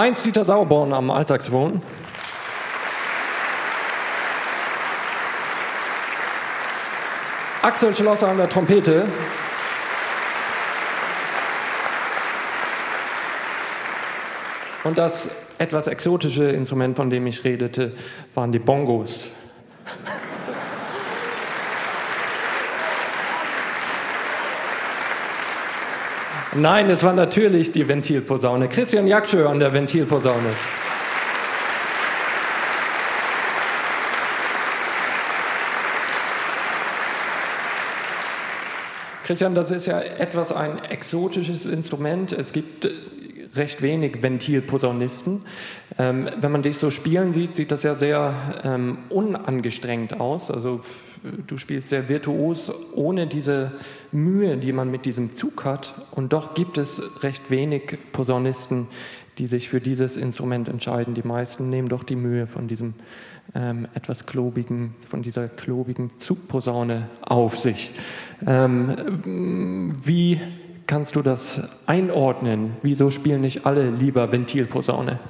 Heinz-Dieter 0.00 0.46
Sauerborn 0.46 0.94
am 0.94 1.10
Alltagswohn. 1.10 1.82
Axel 7.60 7.94
Schlosser 7.94 8.28
an 8.28 8.38
der 8.38 8.48
Trompete. 8.48 9.04
Und 14.84 14.96
das 14.96 15.28
etwas 15.58 15.86
exotische 15.86 16.44
Instrument, 16.44 16.96
von 16.96 17.10
dem 17.10 17.26
ich 17.26 17.44
redete, 17.44 17.92
waren 18.34 18.52
die 18.52 18.58
Bongos. 18.58 19.28
Nein, 26.52 26.90
es 26.90 27.04
war 27.04 27.12
natürlich 27.12 27.70
die 27.70 27.86
Ventilposaune. 27.86 28.68
Christian 28.68 29.06
Jakschö 29.06 29.46
an 29.46 29.60
der 29.60 29.72
Ventilposaune. 29.72 30.50
Christian, 39.22 39.54
das 39.54 39.70
ist 39.70 39.86
ja 39.86 40.00
etwas 40.00 40.50
ein 40.50 40.84
exotisches 40.86 41.64
Instrument. 41.66 42.32
Es 42.32 42.52
gibt 42.52 42.84
äh, 42.84 42.90
recht 43.54 43.82
wenig 43.82 44.22
Ventilposaunisten. 44.22 45.42
Ähm, 45.98 46.28
wenn 46.40 46.52
man 46.52 46.62
dich 46.62 46.78
so 46.78 46.90
spielen 46.90 47.32
sieht, 47.32 47.56
sieht 47.56 47.72
das 47.72 47.82
ja 47.82 47.94
sehr 47.94 48.34
ähm, 48.64 48.98
unangestrengt 49.08 50.20
aus. 50.20 50.50
Also 50.50 50.80
du 51.46 51.58
spielst 51.58 51.88
sehr 51.88 52.08
virtuos, 52.08 52.72
ohne 52.94 53.26
diese 53.26 53.72
Mühe, 54.12 54.56
die 54.56 54.72
man 54.72 54.90
mit 54.90 55.06
diesem 55.06 55.34
Zug 55.36 55.64
hat. 55.64 55.94
Und 56.12 56.32
doch 56.32 56.54
gibt 56.54 56.78
es 56.78 57.22
recht 57.22 57.50
wenig 57.50 57.98
Posaunisten, 58.12 58.88
die 59.38 59.46
sich 59.46 59.68
für 59.68 59.80
dieses 59.80 60.16
Instrument 60.16 60.68
entscheiden. 60.68 61.14
Die 61.14 61.26
meisten 61.26 61.70
nehmen 61.70 61.88
doch 61.88 62.04
die 62.04 62.16
Mühe 62.16 62.46
von 62.46 62.68
diesem 62.68 62.94
ähm, 63.54 63.88
etwas 63.94 64.26
klobigen, 64.26 64.94
von 65.08 65.22
dieser 65.22 65.48
klobigen 65.48 66.10
Zugposaune 66.18 67.08
auf 67.22 67.58
sich. 67.58 67.90
Ähm, 68.46 69.96
wie 70.04 70.40
kannst 70.90 71.14
du 71.14 71.22
das 71.22 71.62
einordnen? 71.86 72.76
Wieso 72.82 73.12
spielen 73.12 73.42
nicht 73.42 73.64
alle 73.64 73.90
lieber 73.90 74.32
Ventilposaune? 74.32 75.20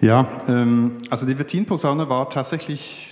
Ja, 0.00 0.28
ähm, 0.46 0.98
also 1.10 1.26
die 1.26 1.36
Ventilposaune 1.36 2.08
war 2.08 2.30
tatsächlich 2.30 3.08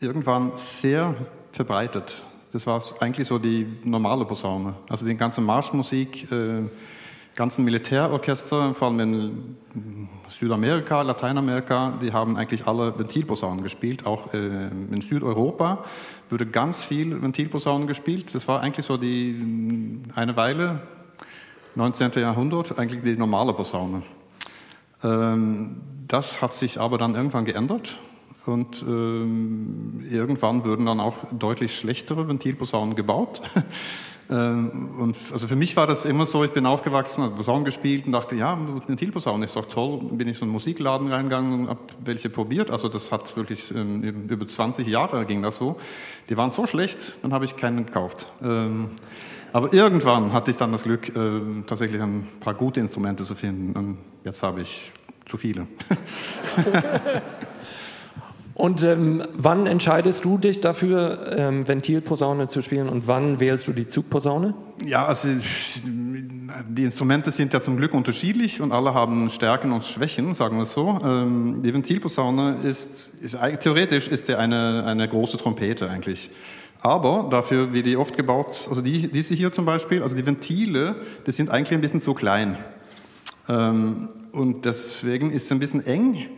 irgendwann 0.00 0.52
sehr 0.56 1.14
verbreitet. 1.52 2.22
Das 2.52 2.66
war 2.66 2.82
eigentlich 3.00 3.26
so 3.26 3.38
die 3.38 3.66
normale 3.84 4.26
Posaune. 4.26 4.74
Also 4.90 5.06
die 5.06 5.16
ganze 5.16 5.40
Marschmusik, 5.40 6.30
äh, 6.30 6.64
ganzen 7.34 7.64
Militärorchester, 7.64 8.74
vor 8.74 8.88
allem 8.88 9.00
in 9.00 9.56
Südamerika, 10.28 11.00
Lateinamerika, 11.00 11.94
die 12.02 12.12
haben 12.12 12.36
eigentlich 12.36 12.66
alle 12.66 12.98
Ventilposaunen 12.98 13.62
gespielt. 13.62 14.04
Auch 14.04 14.34
äh, 14.34 14.36
in 14.36 15.00
Südeuropa 15.00 15.84
wurde 16.28 16.44
ganz 16.44 16.84
viel 16.84 17.22
Ventilposaunen 17.22 17.86
gespielt. 17.86 18.34
Das 18.34 18.46
war 18.46 18.60
eigentlich 18.60 18.84
so 18.84 18.98
die 18.98 20.02
eine 20.14 20.36
Weile, 20.36 20.82
19. 21.78 22.10
Jahrhundert, 22.16 22.76
eigentlich 22.76 23.04
die 23.04 23.16
normale 23.16 23.52
Posaune. 23.52 24.02
Ähm, 25.04 25.76
das 26.08 26.42
hat 26.42 26.54
sich 26.54 26.80
aber 26.80 26.98
dann 26.98 27.14
irgendwann 27.14 27.44
geändert 27.44 27.98
und 28.46 28.82
ähm, 28.82 30.04
irgendwann 30.10 30.64
wurden 30.64 30.86
dann 30.86 30.98
auch 30.98 31.16
deutlich 31.30 31.78
schlechtere 31.78 32.26
Ventilposaunen 32.26 32.96
gebaut. 32.96 33.42
ähm, 34.28 34.90
und 34.98 35.16
also 35.32 35.46
für 35.46 35.54
mich 35.54 35.76
war 35.76 35.86
das 35.86 36.04
immer 36.04 36.26
so, 36.26 36.42
ich 36.42 36.50
bin 36.50 36.66
aufgewachsen, 36.66 37.22
habe 37.22 37.36
Posaunen 37.36 37.64
gespielt 37.64 38.06
und 38.06 38.12
dachte, 38.12 38.34
ja, 38.34 38.58
Ventilposaunen 38.88 39.44
ist 39.44 39.54
doch 39.54 39.66
toll. 39.66 40.00
Bin 40.10 40.26
ich 40.26 40.36
so 40.36 40.40
in 40.40 40.48
einen 40.48 40.54
Musikladen 40.54 41.12
reingegangen 41.12 41.60
und 41.60 41.68
habe 41.68 41.80
welche 42.04 42.28
probiert. 42.28 42.72
Also 42.72 42.88
das 42.88 43.12
hat 43.12 43.36
wirklich 43.36 43.72
ähm, 43.72 44.02
über 44.02 44.48
20 44.48 44.84
Jahre 44.88 45.24
ging 45.26 45.42
das 45.42 45.54
so. 45.54 45.78
Die 46.28 46.36
waren 46.36 46.50
so 46.50 46.66
schlecht, 46.66 47.22
dann 47.22 47.32
habe 47.32 47.44
ich 47.44 47.54
keinen 47.54 47.86
gekauft. 47.86 48.26
Aber 49.52 49.72
irgendwann 49.72 50.32
hatte 50.32 50.50
ich 50.50 50.56
dann 50.56 50.72
das 50.72 50.82
Glück, 50.82 51.08
äh, 51.08 51.40
tatsächlich 51.66 52.00
ein 52.00 52.26
paar 52.40 52.54
gute 52.54 52.80
Instrumente 52.80 53.24
zu 53.24 53.34
finden. 53.34 53.72
Und 53.72 53.98
jetzt 54.24 54.42
habe 54.42 54.60
ich 54.60 54.92
zu 55.26 55.36
viele. 55.36 55.66
Und 58.58 58.82
ähm, 58.82 59.22
wann 59.34 59.68
entscheidest 59.68 60.24
du 60.24 60.36
dich 60.36 60.60
dafür, 60.60 61.32
ähm, 61.38 61.68
Ventilposaune 61.68 62.48
zu 62.48 62.60
spielen 62.60 62.88
und 62.88 63.06
wann 63.06 63.38
wählst 63.38 63.68
du 63.68 63.72
die 63.72 63.86
Zugposaune? 63.86 64.52
Ja, 64.84 65.06
also 65.06 65.28
die 66.68 66.82
Instrumente 66.82 67.30
sind 67.30 67.54
ja 67.54 67.60
zum 67.60 67.76
Glück 67.76 67.94
unterschiedlich 67.94 68.60
und 68.60 68.72
alle 68.72 68.94
haben 68.94 69.30
Stärken 69.30 69.70
und 69.70 69.84
Schwächen, 69.84 70.34
sagen 70.34 70.56
wir 70.56 70.64
es 70.64 70.72
so. 70.72 71.00
Ähm, 71.04 71.62
die 71.62 71.72
Ventilposaune 71.72 72.56
ist, 72.64 73.10
ist 73.20 73.38
theoretisch 73.60 74.08
ist 74.08 74.26
ja 74.26 74.38
eine, 74.38 74.82
eine 74.84 75.06
große 75.06 75.36
Trompete 75.36 75.88
eigentlich. 75.88 76.28
Aber 76.80 77.28
dafür, 77.30 77.72
wie 77.72 77.82
die 77.82 77.96
oft 77.96 78.16
gebaut, 78.16 78.66
also 78.68 78.80
die, 78.80 79.08
diese 79.08 79.34
hier 79.34 79.52
zum 79.52 79.64
Beispiel, 79.64 80.02
also 80.02 80.14
die 80.14 80.24
Ventile, 80.24 80.96
die 81.26 81.32
sind 81.32 81.50
eigentlich 81.50 81.72
ein 81.72 81.80
bisschen 81.80 82.00
zu 82.00 82.14
klein. 82.14 82.56
Ähm, 83.48 84.08
und 84.32 84.64
deswegen 84.64 85.32
ist 85.32 85.44
es 85.44 85.52
ein 85.52 85.58
bisschen 85.58 85.84
eng 85.84 86.28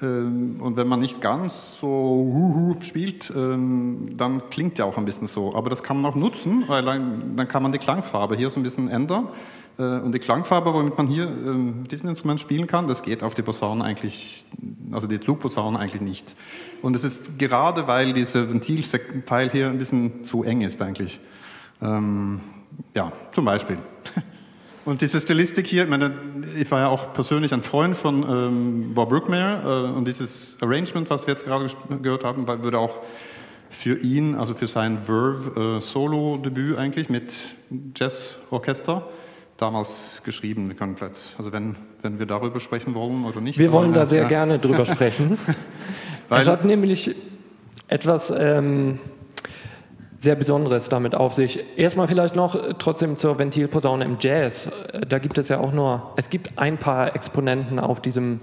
und 0.00 0.72
wenn 0.76 0.88
man 0.88 1.00
nicht 1.00 1.22
ganz 1.22 1.78
so 1.78 1.88
huhu 1.88 2.76
spielt, 2.80 3.32
ähm, 3.34 4.14
dann 4.18 4.50
klingt 4.50 4.78
ja 4.78 4.84
auch 4.84 4.98
ein 4.98 5.06
bisschen 5.06 5.26
so. 5.26 5.54
Aber 5.54 5.70
das 5.70 5.82
kann 5.82 6.00
man 6.00 6.12
auch 6.12 6.16
nutzen, 6.16 6.64
weil 6.66 6.84
dann, 6.84 7.48
kann 7.48 7.62
man 7.62 7.72
die 7.72 7.78
Klangfarbe 7.78 8.36
hier 8.36 8.50
so 8.50 8.60
ein 8.60 8.62
bisschen 8.62 8.90
ändern. 8.90 9.28
Äh, 9.78 9.82
und 9.82 10.12
die 10.12 10.18
Klangfarbe, 10.18 10.74
womit 10.74 10.98
man 10.98 11.06
hier 11.06 11.24
ähm, 11.24 11.82
mit 11.82 11.92
diesem 11.92 12.10
Instrument 12.10 12.40
spielen 12.40 12.66
kann, 12.66 12.88
das 12.88 13.02
geht 13.02 13.22
auf 13.22 13.34
die 13.34 13.40
Posaune 13.40 13.82
eigentlich, 13.84 14.44
also 14.92 15.06
die 15.06 15.18
Zugposaune 15.18 15.78
eigentlich 15.78 16.02
nicht. 16.02 16.34
Und 16.82 16.94
es 16.94 17.02
ist 17.02 17.38
gerade, 17.38 17.88
weil 17.88 18.12
dieser 18.12 18.50
Ventilteil 18.50 19.50
hier 19.50 19.68
ein 19.68 19.78
bisschen 19.78 20.24
zu 20.24 20.42
eng 20.44 20.60
ist 20.60 20.82
eigentlich. 20.82 21.20
Ja, 21.80 23.12
zum 23.32 23.44
Beispiel. 23.44 23.78
Und 24.86 25.02
diese 25.02 25.20
Stilistik 25.20 25.66
hier, 25.66 25.82
ich, 25.82 25.90
meine, 25.90 26.12
ich 26.56 26.70
war 26.70 26.78
ja 26.78 26.88
auch 26.88 27.12
persönlich 27.12 27.52
ein 27.52 27.62
Freund 27.62 27.96
von 27.96 28.22
ähm, 28.22 28.94
Bob 28.94 29.10
Brookmeyer 29.10 29.64
äh, 29.64 29.92
und 29.92 30.06
dieses 30.06 30.56
Arrangement, 30.60 31.10
was 31.10 31.26
wir 31.26 31.34
jetzt 31.34 31.44
gerade 31.44 31.68
gehört 32.00 32.22
haben, 32.22 32.46
würde 32.46 32.78
auch 32.78 32.98
für 33.68 33.98
ihn, 33.98 34.36
also 34.36 34.54
für 34.54 34.68
sein 34.68 35.02
Verve 35.02 35.78
äh, 35.78 35.80
Solo-Debüt 35.80 36.78
eigentlich 36.78 37.08
mit 37.08 37.34
Jazzorchester 37.96 39.08
damals 39.56 40.22
geschrieben. 40.24 40.68
Wir 40.68 40.76
können 40.76 40.96
vielleicht, 40.96 41.16
also 41.36 41.52
wenn, 41.52 41.74
wenn 42.02 42.20
wir 42.20 42.26
darüber 42.26 42.60
sprechen 42.60 42.94
wollen 42.94 43.24
oder 43.24 43.40
nicht. 43.40 43.58
Wir 43.58 43.72
wollen 43.72 43.92
da 43.92 44.06
sehr 44.06 44.22
ja. 44.22 44.28
gerne 44.28 44.60
drüber 44.60 44.86
sprechen. 44.86 45.36
es 46.30 46.46
hat 46.46 46.64
nämlich 46.64 47.12
etwas 47.88 48.32
ähm, 48.36 49.00
sehr 50.26 50.34
Besonderes 50.34 50.88
damit 50.88 51.14
auf 51.14 51.34
sich. 51.34 51.60
Erstmal 51.78 52.08
vielleicht 52.08 52.34
noch 52.34 52.56
äh, 52.56 52.74
trotzdem 52.80 53.16
zur 53.16 53.38
Ventilposaune 53.38 54.04
im 54.04 54.16
Jazz. 54.20 54.68
Äh, 54.92 55.06
da 55.06 55.20
gibt 55.20 55.38
es 55.38 55.48
ja 55.48 55.60
auch 55.60 55.72
nur, 55.72 56.12
es 56.16 56.30
gibt 56.30 56.58
ein 56.58 56.78
paar 56.78 57.14
Exponenten 57.14 57.78
auf 57.78 58.00
diesem 58.00 58.40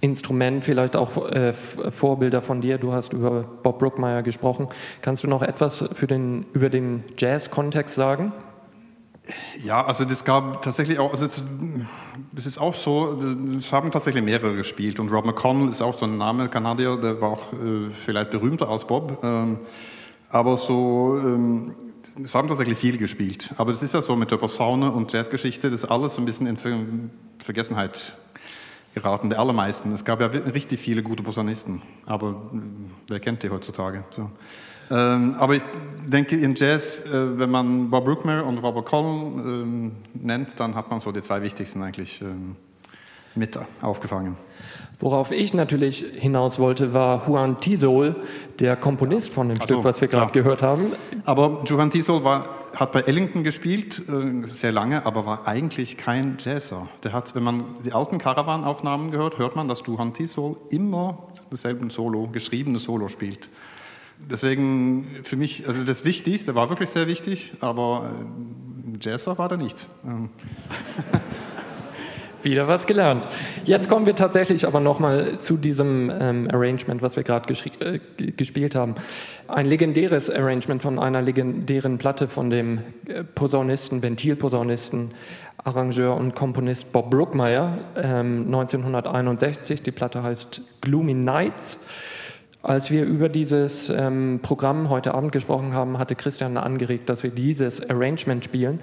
Instrument, 0.00 0.64
vielleicht 0.64 0.94
auch 0.94 1.28
äh, 1.28 1.52
Vorbilder 1.52 2.42
von 2.42 2.60
dir. 2.60 2.78
Du 2.78 2.92
hast 2.92 3.12
über 3.12 3.42
Bob 3.64 3.80
Brookmeyer 3.80 4.22
gesprochen. 4.22 4.68
Kannst 5.02 5.24
du 5.24 5.28
noch 5.28 5.42
etwas 5.42 5.84
für 5.94 6.06
den, 6.06 6.46
über 6.52 6.70
den 6.70 7.02
Jazz-Kontext 7.18 7.96
sagen? 7.96 8.32
Ja, 9.64 9.84
also 9.84 10.04
das 10.04 10.24
gab 10.24 10.62
tatsächlich 10.62 11.00
auch, 11.00 11.10
also 11.10 11.26
das 12.30 12.46
ist 12.46 12.58
auch 12.58 12.76
so, 12.76 13.18
das 13.56 13.72
haben 13.72 13.90
tatsächlich 13.90 14.22
mehrere 14.22 14.54
gespielt 14.54 15.00
und 15.00 15.10
Rob 15.10 15.24
McConnell 15.24 15.70
ist 15.70 15.82
auch 15.82 15.98
so 15.98 16.06
ein 16.06 16.18
Name, 16.18 16.48
Kanadier, 16.48 16.96
der 16.96 17.20
war 17.20 17.30
auch 17.30 17.52
äh, 17.52 17.90
vielleicht 18.04 18.30
berühmter 18.30 18.68
als 18.68 18.84
Bob. 18.84 19.18
Ähm, 19.24 19.58
aber 20.36 20.58
so, 20.58 21.18
ähm, 21.18 21.74
es 22.22 22.34
haben 22.34 22.48
tatsächlich 22.48 22.76
viel 22.76 22.98
gespielt. 22.98 23.54
Aber 23.56 23.72
das 23.72 23.82
ist 23.82 23.94
ja 23.94 24.02
so 24.02 24.16
mit 24.16 24.30
der 24.30 24.36
Posaune 24.36 24.92
und 24.92 25.12
Jazzgeschichte, 25.12 25.70
das 25.70 25.84
ist 25.84 25.90
alles 25.90 26.14
so 26.14 26.22
ein 26.22 26.26
bisschen 26.26 26.46
in 26.46 27.10
Vergessenheit 27.38 28.12
geraten, 28.94 29.30
die 29.30 29.36
allermeisten. 29.36 29.92
Es 29.92 30.04
gab 30.04 30.20
ja 30.20 30.26
richtig 30.26 30.80
viele 30.80 31.02
gute 31.02 31.22
Posaunisten, 31.22 31.80
aber 32.04 32.50
äh, 32.52 32.58
wer 33.08 33.20
kennt 33.20 33.42
die 33.42 33.50
heutzutage? 33.50 34.04
So. 34.10 34.30
Ähm, 34.90 35.34
aber 35.38 35.54
ich 35.54 35.62
denke, 36.06 36.36
in 36.36 36.54
Jazz, 36.54 37.00
äh, 37.00 37.38
wenn 37.38 37.50
man 37.50 37.90
Bob 37.90 38.04
Brookmere 38.04 38.44
und 38.44 38.58
Robert 38.58 38.86
Collin 38.86 39.38
ähm, 39.38 39.92
nennt, 40.14 40.60
dann 40.60 40.74
hat 40.74 40.90
man 40.90 41.00
so 41.00 41.12
die 41.12 41.22
zwei 41.22 41.42
wichtigsten 41.42 41.82
eigentlich 41.82 42.20
ähm, 42.20 42.56
mit 43.34 43.58
aufgefangen. 43.80 44.36
Worauf 44.98 45.30
ich 45.30 45.52
natürlich 45.52 46.04
hinaus 46.14 46.58
wollte, 46.58 46.94
war 46.94 47.28
Juan 47.28 47.60
Tisol, 47.60 48.16
der 48.60 48.76
Komponist 48.76 49.30
von 49.30 49.48
dem 49.48 49.58
Ach 49.60 49.64
Stück, 49.64 49.84
was 49.84 50.00
wir 50.00 50.08
gerade 50.08 50.32
gehört 50.32 50.62
haben. 50.62 50.92
Aber 51.26 51.62
Juan 51.66 51.90
Tisol 51.90 52.24
war, 52.24 52.46
hat 52.74 52.92
bei 52.92 53.00
Ellington 53.02 53.44
gespielt, 53.44 54.02
äh, 54.08 54.46
sehr 54.46 54.72
lange, 54.72 55.04
aber 55.04 55.26
war 55.26 55.46
eigentlich 55.46 55.98
kein 55.98 56.38
Jazzer. 56.38 56.88
Der 57.02 57.12
hat, 57.12 57.34
wenn 57.34 57.42
man 57.42 57.64
die 57.84 57.92
alten 57.92 58.16
Caravan-Aufnahmen 58.16 59.10
gehört, 59.10 59.36
hört 59.36 59.54
man, 59.54 59.68
dass 59.68 59.82
Juan 59.86 60.14
Tisol 60.14 60.56
immer 60.70 61.28
dasselbe 61.50 61.90
Solo, 61.90 62.28
geschriebene 62.28 62.78
Solo 62.78 63.08
spielt. 63.08 63.50
Deswegen 64.18 65.06
für 65.24 65.36
mich, 65.36 65.68
also 65.68 65.84
das 65.84 66.06
Wichtigste, 66.06 66.54
war 66.54 66.70
wirklich 66.70 66.88
sehr 66.88 67.06
wichtig, 67.06 67.52
aber 67.60 68.12
äh, 68.94 68.98
Jazzer 68.98 69.36
war 69.36 69.50
er 69.50 69.58
nicht. 69.58 69.86
Wieder 72.46 72.68
was 72.68 72.86
gelernt. 72.86 73.24
Jetzt 73.64 73.88
kommen 73.88 74.06
wir 74.06 74.14
tatsächlich 74.14 74.68
aber 74.68 74.78
nochmal 74.78 75.40
zu 75.40 75.56
diesem 75.56 76.12
ähm, 76.16 76.48
Arrangement, 76.48 77.02
was 77.02 77.16
wir 77.16 77.24
gerade 77.24 77.52
äh, 77.80 77.98
gespielt 78.18 78.76
haben. 78.76 78.94
Ein 79.48 79.66
legendäres 79.66 80.30
Arrangement 80.30 80.80
von 80.80 81.00
einer 81.00 81.22
legendären 81.22 81.98
Platte 81.98 82.28
von 82.28 82.48
dem 82.50 82.82
äh, 83.08 83.24
Posaunisten, 83.24 84.00
Ventilposaunisten, 84.00 85.10
Arrangeur 85.64 86.16
und 86.16 86.36
Komponist 86.36 86.92
Bob 86.92 87.10
Brookmeyer, 87.10 87.78
ähm, 87.96 88.44
1961. 88.46 89.82
Die 89.82 89.90
Platte 89.90 90.22
heißt 90.22 90.62
Gloomy 90.82 91.14
Nights. 91.14 91.80
Als 92.66 92.90
wir 92.90 93.04
über 93.04 93.28
dieses 93.28 93.90
ähm, 93.90 94.40
Programm 94.42 94.90
heute 94.90 95.14
Abend 95.14 95.30
gesprochen 95.30 95.72
haben, 95.72 96.00
hatte 96.00 96.16
Christian 96.16 96.56
angeregt, 96.56 97.08
dass 97.08 97.22
wir 97.22 97.30
dieses 97.30 97.88
Arrangement 97.88 98.44
spielen. 98.44 98.80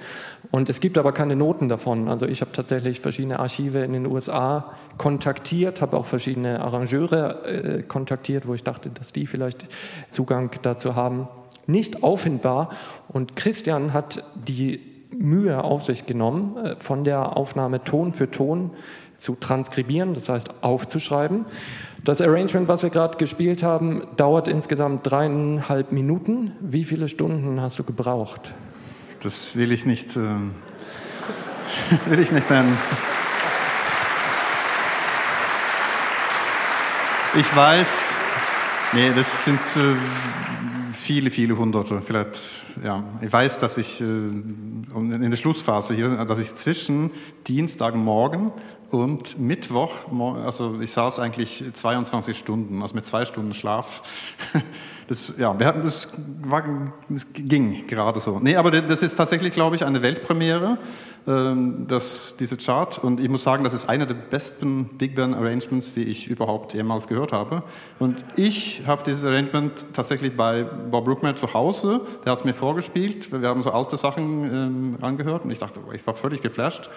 Und 0.51 0.69
es 0.69 0.79
gibt 0.79 0.97
aber 0.97 1.11
keine 1.11 1.35
Noten 1.35 1.67
davon. 1.67 2.07
Also 2.07 2.25
ich 2.25 2.39
habe 2.39 2.53
tatsächlich 2.53 3.01
verschiedene 3.01 3.39
Archive 3.39 3.79
in 3.79 3.91
den 3.91 4.05
USA 4.05 4.71
kontaktiert, 4.97 5.81
habe 5.81 5.97
auch 5.97 6.05
verschiedene 6.05 6.61
Arrangeure 6.61 7.45
äh, 7.45 7.83
kontaktiert, 7.83 8.47
wo 8.47 8.53
ich 8.53 8.63
dachte, 8.63 8.89
dass 8.89 9.11
die 9.11 9.27
vielleicht 9.27 9.67
Zugang 10.09 10.51
dazu 10.61 10.95
haben. 10.95 11.27
Nicht 11.67 12.03
auffindbar. 12.03 12.69
Und 13.09 13.35
Christian 13.35 13.91
hat 13.91 14.23
die 14.47 14.79
Mühe 15.13 15.61
auf 15.61 15.83
sich 15.83 16.05
genommen, 16.05 16.55
äh, 16.55 16.75
von 16.77 17.03
der 17.03 17.35
Aufnahme 17.35 17.83
Ton 17.83 18.13
für 18.13 18.31
Ton 18.31 18.71
zu 19.17 19.35
transkribieren, 19.35 20.13
das 20.13 20.29
heißt 20.29 20.49
aufzuschreiben. 20.61 21.45
Das 22.03 22.19
Arrangement, 22.19 22.67
was 22.67 22.83
wir 22.83 22.89
gerade 22.89 23.17
gespielt 23.17 23.63
haben, 23.63 24.03
dauert 24.17 24.49
insgesamt 24.49 25.09
dreieinhalb 25.09 25.93
Minuten. 25.93 26.51
Wie 26.59 26.83
viele 26.83 27.07
Stunden 27.07 27.61
hast 27.61 27.79
du 27.79 27.83
gebraucht? 27.83 28.53
Das 29.21 29.55
will 29.55 29.71
ich 29.71 29.85
nicht, 29.85 30.17
äh, 30.17 30.19
will 32.07 32.19
ich 32.19 32.31
nicht 32.31 32.49
nennen. 32.49 32.77
Ich 37.35 37.55
weiß, 37.55 38.15
nee, 38.91 39.11
das 39.15 39.45
sind 39.45 39.59
äh, 39.77 39.95
viele, 40.91 41.31
viele 41.31 41.57
Hunderte. 41.57 42.01
Vielleicht, 42.01 42.65
ja, 42.83 43.03
ich 43.21 43.31
weiß, 43.31 43.57
dass 43.59 43.77
ich 43.77 44.01
äh, 44.01 44.03
in 44.03 45.29
der 45.31 45.37
Schlussphase 45.37 45.95
hier, 45.95 46.25
dass 46.25 46.39
ich 46.39 46.53
zwischen 46.55 47.11
Dienstagmorgen 47.47 48.51
und 48.93 49.39
Mittwoch, 49.39 49.91
also 50.43 50.79
ich 50.79 50.91
saß 50.91 51.19
eigentlich 51.19 51.63
22 51.73 52.37
Stunden, 52.37 52.81
also 52.81 52.95
mit 52.95 53.05
zwei 53.05 53.25
Stunden 53.25 53.53
Schlaf. 53.53 54.03
Das, 55.05 55.33
ja, 55.37 55.59
wir 55.59 55.67
hatten, 55.67 55.83
das, 55.83 56.07
war, 56.43 56.63
das 57.09 57.27
ging 57.33 57.85
gerade 57.87 58.21
so. 58.21 58.39
Nee, 58.39 58.55
aber 58.55 58.71
das 58.71 59.03
ist 59.03 59.15
tatsächlich, 59.15 59.51
glaube 59.51 59.75
ich, 59.75 59.83
eine 59.83 60.01
Weltpremiere, 60.01 60.77
ähm, 61.27 61.85
das, 61.89 62.37
diese 62.39 62.55
Chart. 62.55 62.99
Und 62.99 63.19
ich 63.19 63.27
muss 63.27 63.43
sagen, 63.43 63.65
das 63.65 63.73
ist 63.73 63.89
einer 63.89 64.05
der 64.05 64.13
besten 64.13 64.97
Big 64.97 65.15
Band 65.15 65.35
Arrangements, 65.35 65.93
die 65.93 66.03
ich 66.03 66.27
überhaupt 66.27 66.73
jemals 66.73 67.07
gehört 67.07 67.33
habe. 67.33 67.63
Und 67.99 68.23
ich 68.37 68.83
habe 68.87 69.03
dieses 69.03 69.25
Arrangement 69.25 69.85
tatsächlich 69.93 70.37
bei 70.37 70.63
Bob 70.63 71.03
Brookman 71.03 71.35
zu 71.35 71.53
Hause. 71.53 71.99
Der 72.25 72.31
hat 72.31 72.39
es 72.39 72.45
mir 72.45 72.53
vorgespielt. 72.53 73.29
Wir 73.29 73.49
haben 73.49 73.61
so 73.61 73.71
alte 73.71 73.97
Sachen 73.97 74.45
ähm, 74.45 74.97
angehört 75.01 75.43
und 75.43 75.51
ich 75.51 75.59
dachte, 75.59 75.81
ich 75.93 76.07
war 76.07 76.13
völlig 76.13 76.41
geflasht. 76.41 76.89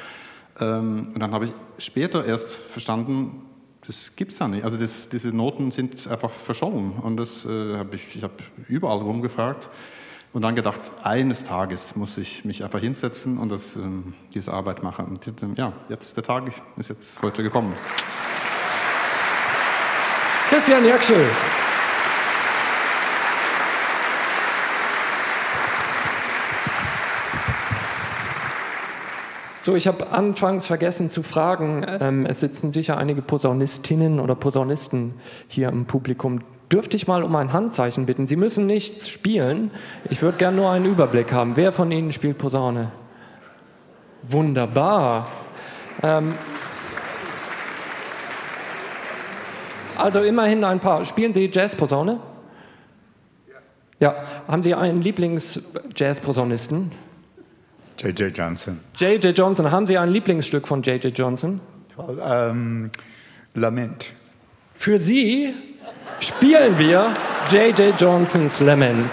Ähm, 0.61 1.11
und 1.15 1.21
dann 1.21 1.33
habe 1.33 1.47
ich 1.47 1.53
später 1.79 2.25
erst 2.25 2.55
verstanden, 2.55 3.43
das 3.87 4.17
gibt 4.17 4.33
es 4.33 4.39
ja 4.39 4.49
nicht. 4.49 4.65
Also 4.65 4.77
das, 4.77 5.09
diese 5.09 5.29
Noten 5.29 5.71
sind 5.71 6.09
einfach 6.09 6.31
verschollen. 6.31 6.93
Und 6.93 7.17
das 7.17 7.45
äh, 7.45 7.77
habe 7.77 7.97
ich, 7.97 8.17
ich 8.17 8.23
habe 8.23 8.35
überall 8.69 8.99
rumgefragt 8.99 9.71
und 10.33 10.43
dann 10.43 10.55
gedacht, 10.55 10.81
eines 11.03 11.45
Tages 11.45 11.95
muss 11.95 12.19
ich 12.19 12.45
mich 12.45 12.65
einfach 12.65 12.81
hinsetzen 12.81 13.39
und 13.39 13.49
das, 13.51 13.77
ähm, 13.77 14.15
diese 14.35 14.53
Arbeit 14.53 14.83
machen. 14.83 15.07
Und 15.07 15.43
ähm, 15.43 15.55
ja, 15.57 15.73
jetzt 15.89 16.17
der 16.17 16.25
Tag 16.25 16.51
ist 16.77 16.89
jetzt 16.89 17.23
heute 17.23 17.43
gekommen. 17.43 17.73
Christian 20.49 20.85
Jöxel. 20.85 21.27
So, 29.67 29.75
ich 29.75 29.89
habe 29.89 30.13
anfangs 30.13 30.65
vergessen 30.69 31.11
zu 31.11 31.25
fragen, 31.25 31.85
ähm, 32.01 32.25
es 32.25 32.39
sitzen 32.39 32.71
sicher 32.71 32.99
einige 32.99 33.21
Posaunistinnen 33.21 34.21
oder 34.21 34.37
Posaunisten 34.37 35.15
hier 35.49 35.71
im 35.71 35.87
Publikum. 35.87 36.43
Dürfte 36.71 36.97
ich 36.97 37.09
mal 37.09 37.25
um 37.25 37.35
ein 37.35 37.53
Handzeichen 37.53 38.07
bitten? 38.07 38.29
Sie 38.29 38.37
müssen 38.37 38.67
nichts 38.69 39.09
spielen. 39.09 39.73
Ich 40.09 40.23
würde 40.23 40.39
gerne 40.39 40.57
nur 40.57 40.71
einen 40.71 40.85
Überblick 40.85 41.33
haben. 41.33 41.57
Wer 41.57 41.73
von 41.73 41.91
Ihnen 41.91 42.13
spielt 42.13 42.39
Posaune? 42.39 42.93
Wunderbar. 44.23 45.27
Ähm, 46.01 46.37
also 49.99 50.21
immerhin 50.21 50.63
ein 50.63 50.79
paar. 50.79 51.05
Spielen 51.05 51.35
Sie 51.35 51.51
Jazzposaune? 51.53 52.21
Ja. 53.99 54.15
Haben 54.47 54.63
Sie 54.63 54.77
einen 54.77 55.03
Lieblings-Jazzposaunisten? 55.03 56.93
J.J. 57.99 58.37
Johnson. 58.37 58.81
J.J. 58.97 59.37
Johnson. 59.37 59.71
Haben 59.71 59.87
Sie 59.87 59.97
ein 59.97 60.11
Lieblingsstück 60.11 60.69
von 60.69 60.83
J.J. 60.83 61.17
Johnson? 61.17 61.61
Um, 61.97 62.91
Lament. 63.55 64.11
Für 64.75 64.99
Sie 64.99 65.55
spielen 66.21 66.79
wir 66.79 67.15
J.J. 67.51 67.99
Johnsons 67.99 68.61
Lament. 68.61 69.11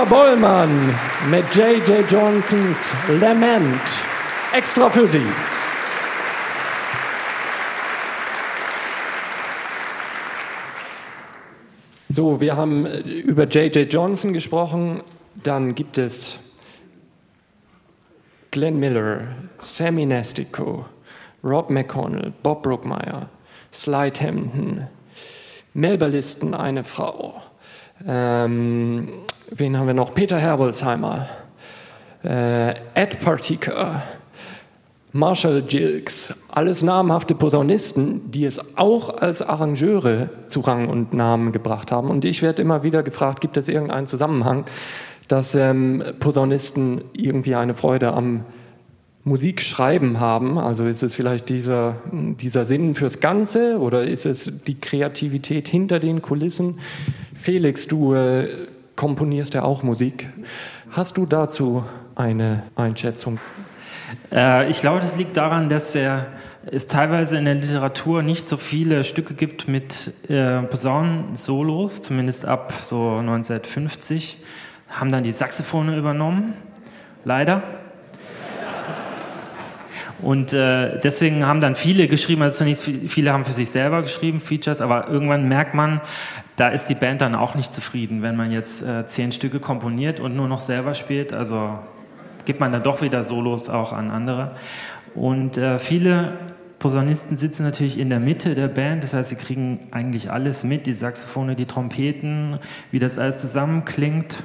Günther 0.00 0.06
Bollmann 0.06 0.94
mit 1.30 1.44
J.J. 1.54 2.10
Johnsons 2.10 2.90
Lament. 3.20 3.80
Extra 4.54 4.88
für 4.88 5.06
Sie. 5.06 5.26
So, 12.08 12.40
wir 12.40 12.56
haben 12.56 12.86
über 12.86 13.44
J.J. 13.44 13.92
Johnson 13.92 14.32
gesprochen. 14.32 15.02
Dann 15.42 15.74
gibt 15.74 15.98
es 15.98 16.38
Glenn 18.52 18.78
Miller, 18.80 19.28
Sammy 19.60 20.06
Nestico, 20.06 20.86
Rob 21.44 21.68
McConnell, 21.68 22.32
Bob 22.42 22.62
Brookmeyer, 22.62 23.28
Slide 23.72 24.18
Hampton, 24.20 24.88
Melba 25.74 26.06
Listen, 26.06 26.54
eine 26.54 26.84
Frau. 26.84 27.42
Ähm, 28.06 29.10
wen 29.56 29.76
haben 29.76 29.86
wir 29.86 29.94
noch? 29.94 30.14
Peter 30.14 30.38
Herbolzheimer, 30.38 31.26
äh, 32.24 32.74
Ed 32.94 33.20
Partika, 33.20 34.02
Marshall 35.12 35.62
Gilks, 35.62 36.34
alles 36.48 36.82
namhafte 36.82 37.34
Posaunisten, 37.34 38.30
die 38.30 38.44
es 38.44 38.60
auch 38.76 39.20
als 39.20 39.42
Arrangeure 39.42 40.30
zu 40.48 40.60
Rang 40.60 40.88
und 40.88 41.12
Namen 41.14 41.52
gebracht 41.52 41.90
haben. 41.90 42.10
Und 42.10 42.24
ich 42.24 42.42
werde 42.42 42.62
immer 42.62 42.82
wieder 42.82 43.02
gefragt, 43.02 43.40
gibt 43.40 43.56
es 43.56 43.68
irgendeinen 43.68 44.06
Zusammenhang, 44.06 44.66
dass 45.26 45.54
ähm, 45.54 46.02
Posaunisten 46.20 47.02
irgendwie 47.12 47.56
eine 47.56 47.74
Freude 47.74 48.12
am 48.12 48.44
Musikschreiben 49.24 50.20
haben? 50.20 50.58
Also 50.58 50.86
ist 50.86 51.02
es 51.02 51.14
vielleicht 51.14 51.48
dieser, 51.48 51.96
dieser 52.12 52.64
Sinn 52.64 52.94
fürs 52.94 53.20
Ganze 53.20 53.78
oder 53.78 54.04
ist 54.04 54.26
es 54.26 54.52
die 54.66 54.80
Kreativität 54.80 55.68
hinter 55.68 55.98
den 55.98 56.22
Kulissen? 56.22 56.78
Felix, 57.34 57.86
du 57.86 58.14
äh, 58.14 58.48
komponierst 59.00 59.54
ja 59.54 59.62
auch 59.62 59.82
Musik. 59.82 60.28
Hast 60.90 61.16
du 61.16 61.24
dazu 61.24 61.84
eine 62.16 62.64
Einschätzung? 62.76 63.38
Äh, 64.30 64.68
ich 64.68 64.80
glaube, 64.80 65.00
das 65.00 65.16
liegt 65.16 65.38
daran, 65.38 65.70
dass 65.70 65.94
er 65.94 66.26
es 66.70 66.86
teilweise 66.86 67.38
in 67.38 67.46
der 67.46 67.54
Literatur 67.54 68.22
nicht 68.22 68.46
so 68.46 68.58
viele 68.58 69.02
Stücke 69.04 69.32
gibt 69.32 69.68
mit 69.68 70.12
äh, 70.28 70.60
Posaunen-Solos, 70.64 72.02
zumindest 72.02 72.44
ab 72.44 72.74
so 72.78 73.16
1950, 73.16 74.36
haben 74.90 75.10
dann 75.10 75.22
die 75.22 75.32
Saxophone 75.32 75.96
übernommen, 75.96 76.52
leider. 77.24 77.62
Und 80.20 80.52
äh, 80.52 81.00
deswegen 81.00 81.46
haben 81.46 81.62
dann 81.62 81.74
viele 81.74 82.06
geschrieben, 82.06 82.42
also 82.42 82.58
zunächst 82.58 82.82
viele 82.82 83.32
haben 83.32 83.46
für 83.46 83.54
sich 83.54 83.70
selber 83.70 84.02
geschrieben, 84.02 84.40
Features, 84.40 84.82
aber 84.82 85.08
irgendwann 85.08 85.48
merkt 85.48 85.72
man, 85.72 86.02
da 86.60 86.68
ist 86.68 86.90
die 86.90 86.94
Band 86.94 87.22
dann 87.22 87.34
auch 87.34 87.54
nicht 87.54 87.72
zufrieden, 87.72 88.20
wenn 88.20 88.36
man 88.36 88.52
jetzt 88.52 88.82
äh, 88.82 89.06
zehn 89.06 89.32
Stücke 89.32 89.60
komponiert 89.60 90.20
und 90.20 90.36
nur 90.36 90.46
noch 90.46 90.60
selber 90.60 90.92
spielt. 90.92 91.32
Also 91.32 91.78
gibt 92.44 92.60
man 92.60 92.70
dann 92.70 92.82
doch 92.82 93.00
wieder 93.00 93.22
Solos 93.22 93.70
auch 93.70 93.94
an 93.94 94.10
andere. 94.10 94.56
Und 95.14 95.56
äh, 95.56 95.78
viele 95.78 96.34
Posaunisten 96.78 97.38
sitzen 97.38 97.62
natürlich 97.62 97.98
in 97.98 98.10
der 98.10 98.20
Mitte 98.20 98.54
der 98.54 98.68
Band, 98.68 99.04
das 99.04 99.14
heißt, 99.14 99.30
sie 99.30 99.36
kriegen 99.36 99.88
eigentlich 99.90 100.30
alles 100.30 100.62
mit, 100.62 100.84
die 100.86 100.92
Saxophone, 100.92 101.56
die 101.56 101.64
Trompeten, 101.64 102.58
wie 102.90 102.98
das 102.98 103.16
alles 103.16 103.40
zusammenklingt. 103.40 104.42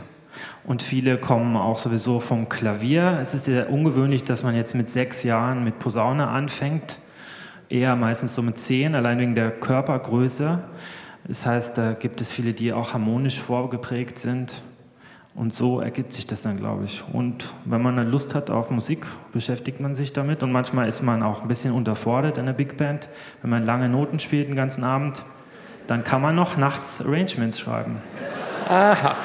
Und 0.63 0.83
viele 0.83 1.17
kommen 1.17 1.57
auch 1.57 1.79
sowieso 1.79 2.21
vom 2.21 2.47
Klavier. 2.47 3.19
Es 3.21 3.33
ist 3.33 3.43
sehr 3.43 3.69
ungewöhnlich, 3.69 4.23
dass 4.23 4.41
man 4.41 4.55
jetzt 4.55 4.73
mit 4.73 4.89
sechs 4.89 5.23
Jahren 5.23 5.65
mit 5.65 5.79
Posaune 5.79 6.29
anfängt. 6.29 6.99
Eher 7.67 7.97
meistens 7.97 8.35
so 8.35 8.41
mit 8.41 8.57
zehn, 8.57 8.95
allein 8.95 9.19
wegen 9.19 9.35
der 9.35 9.51
Körpergröße. 9.51 10.63
Das 11.27 11.45
heißt, 11.45 11.77
da 11.77 11.93
gibt 11.93 12.21
es 12.21 12.31
viele, 12.31 12.53
die 12.53 12.73
auch 12.73 12.93
harmonisch 12.93 13.39
vorgeprägt 13.39 14.19
sind. 14.19 14.61
Und 15.33 15.53
so 15.53 15.81
ergibt 15.81 16.13
sich 16.13 16.25
das 16.25 16.43
dann, 16.43 16.55
glaube 16.55 16.85
ich. 16.85 17.03
Und 17.11 17.53
wenn 17.65 17.81
man 17.81 17.97
dann 17.97 18.09
Lust 18.09 18.33
hat 18.33 18.49
auf 18.49 18.71
Musik, 18.71 19.05
beschäftigt 19.33 19.81
man 19.81 19.93
sich 19.93 20.13
damit. 20.13 20.43
Und 20.43 20.51
manchmal 20.51 20.87
ist 20.87 21.01
man 21.01 21.23
auch 21.23 21.41
ein 21.41 21.47
bisschen 21.49 21.73
unterfordert 21.73 22.37
in 22.37 22.45
der 22.45 22.53
Big 22.53 22.77
Band. 22.77 23.09
Wenn 23.41 23.49
man 23.49 23.65
lange 23.65 23.89
Noten 23.89 24.19
spielt 24.19 24.47
den 24.47 24.55
ganzen 24.55 24.85
Abend, 24.85 25.25
dann 25.87 26.05
kann 26.05 26.21
man 26.21 26.35
noch 26.35 26.55
nachts 26.55 27.01
Arrangements 27.01 27.59
schreiben. 27.59 27.97
Aha. 28.69 29.15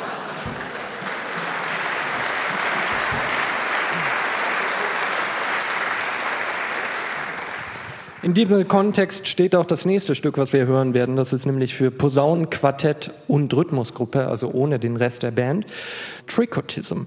In 8.23 8.35
diesem 8.35 8.68
Kontext 8.68 9.29
steht 9.29 9.55
auch 9.55 9.64
das 9.64 9.87
nächste 9.87 10.14
Stück, 10.14 10.37
was 10.37 10.53
wir 10.53 10.66
hören 10.66 10.93
werden. 10.93 11.16
Das 11.16 11.33
ist 11.33 11.47
nämlich 11.47 11.75
für 11.75 11.91
Posaun, 11.91 12.51
Quartett 12.51 13.12
und 13.29 13.55
Rhythmusgruppe, 13.55 14.27
also 14.27 14.51
ohne 14.53 14.79
den 14.79 14.97
Rest 14.97 15.23
der 15.23 15.31
Band. 15.31 15.64
Trichotism. 16.27 17.05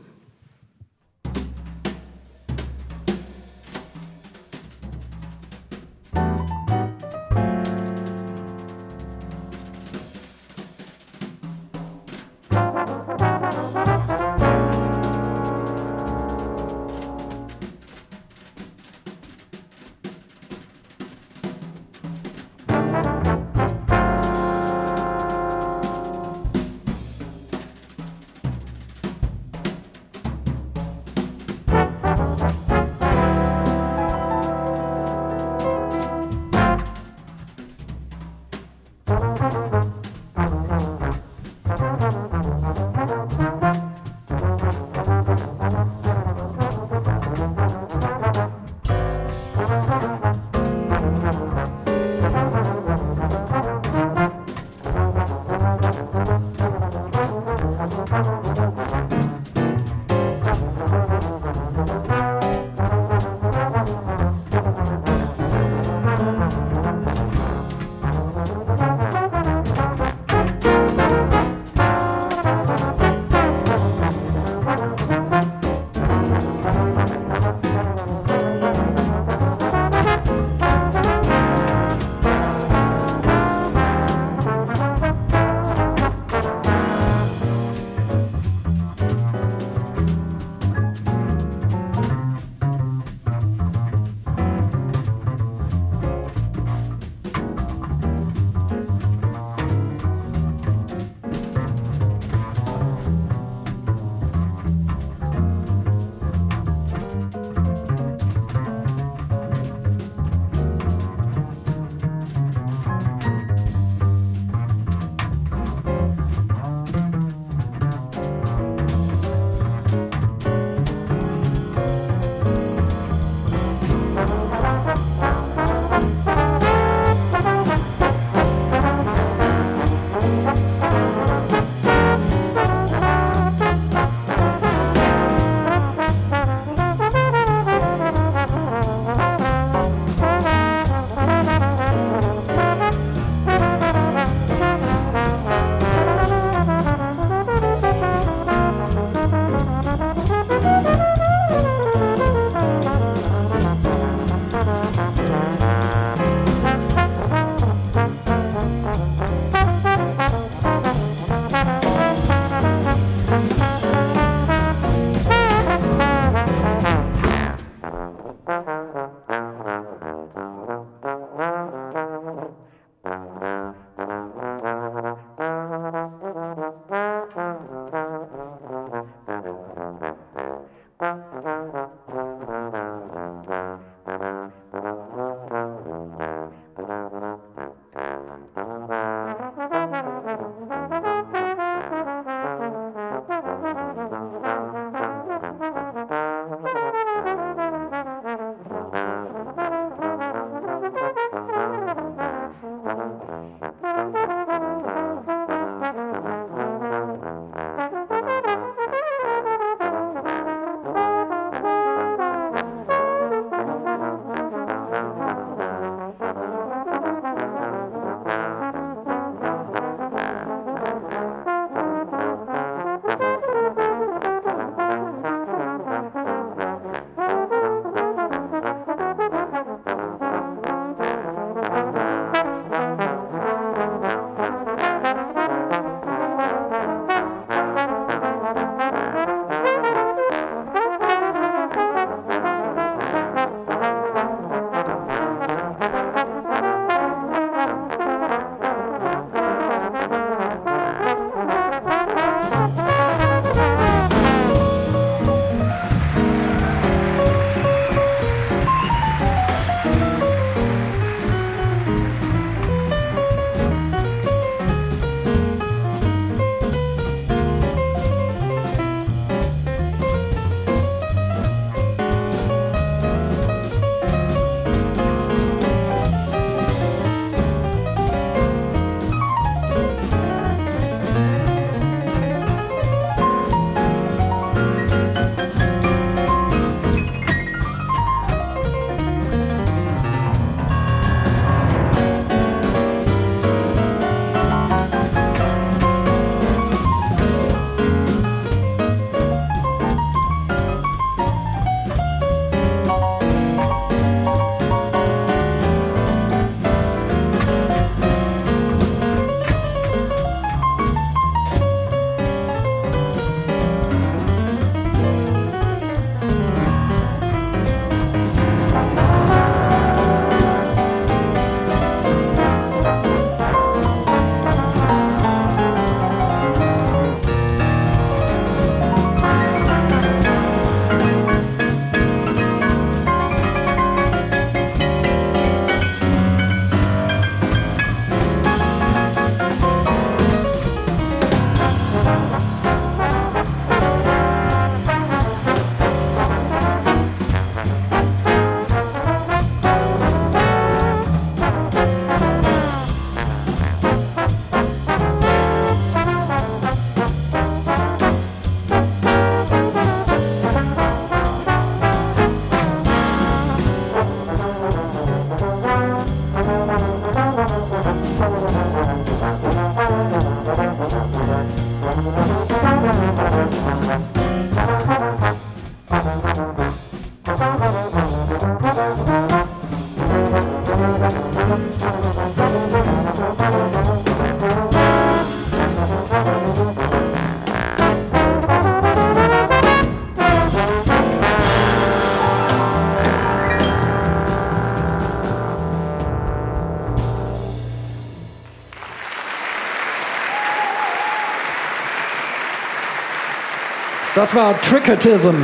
Das 404.24 404.34
war 404.36 404.62
Tricketism. 404.62 405.36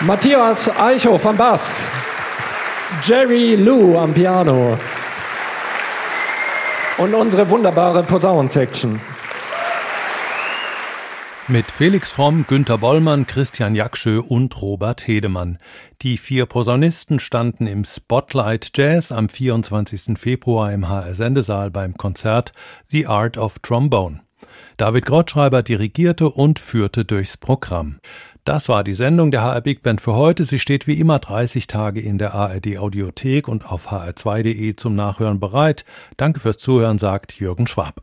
Matthias 0.00 0.70
Eichow 0.78 1.22
am 1.26 1.36
Bass. 1.36 1.84
Jerry 3.04 3.56
Lou 3.56 3.98
am 3.98 4.14
Piano. 4.14 4.78
Und 6.96 7.12
unsere 7.12 7.50
wunderbare 7.50 8.04
Posaunensection. 8.04 8.98
Mit 11.46 11.70
Felix 11.70 12.10
Fromm, 12.10 12.46
Günter 12.48 12.78
Bollmann, 12.78 13.26
Christian 13.26 13.74
Jakschö 13.74 14.20
und 14.20 14.62
Robert 14.62 15.06
Hedemann. 15.06 15.58
Die 16.00 16.16
vier 16.16 16.46
Posaunisten 16.46 17.20
standen 17.20 17.66
im 17.66 17.84
Spotlight 17.84 18.70
Jazz 18.74 19.12
am 19.12 19.28
24. 19.28 20.18
Februar 20.18 20.72
im 20.72 20.88
HR 20.88 21.14
Sendesaal 21.14 21.70
beim 21.70 21.98
Konzert 21.98 22.54
The 22.86 23.06
Art 23.08 23.36
of 23.36 23.58
Trombone. 23.58 24.22
David 24.76 25.06
Grottschreiber 25.06 25.62
dirigierte 25.62 26.28
und 26.28 26.58
führte 26.58 27.04
durchs 27.04 27.36
Programm. 27.36 27.98
Das 28.44 28.70
war 28.70 28.82
die 28.82 28.94
Sendung 28.94 29.30
der 29.30 29.42
HR 29.42 29.60
Big 29.60 29.82
Band 29.82 30.00
für 30.00 30.14
heute. 30.14 30.44
Sie 30.44 30.58
steht 30.58 30.86
wie 30.86 30.98
immer 30.98 31.18
30 31.18 31.66
Tage 31.66 32.00
in 32.00 32.16
der 32.16 32.34
ARD 32.34 32.78
Audiothek 32.78 33.46
und 33.46 33.70
auf 33.70 33.92
hr2.de 33.92 34.74
zum 34.74 34.94
Nachhören 34.94 35.38
bereit. 35.38 35.84
Danke 36.16 36.40
fürs 36.40 36.56
Zuhören, 36.56 36.98
sagt 36.98 37.38
Jürgen 37.38 37.66
Schwab. 37.66 38.02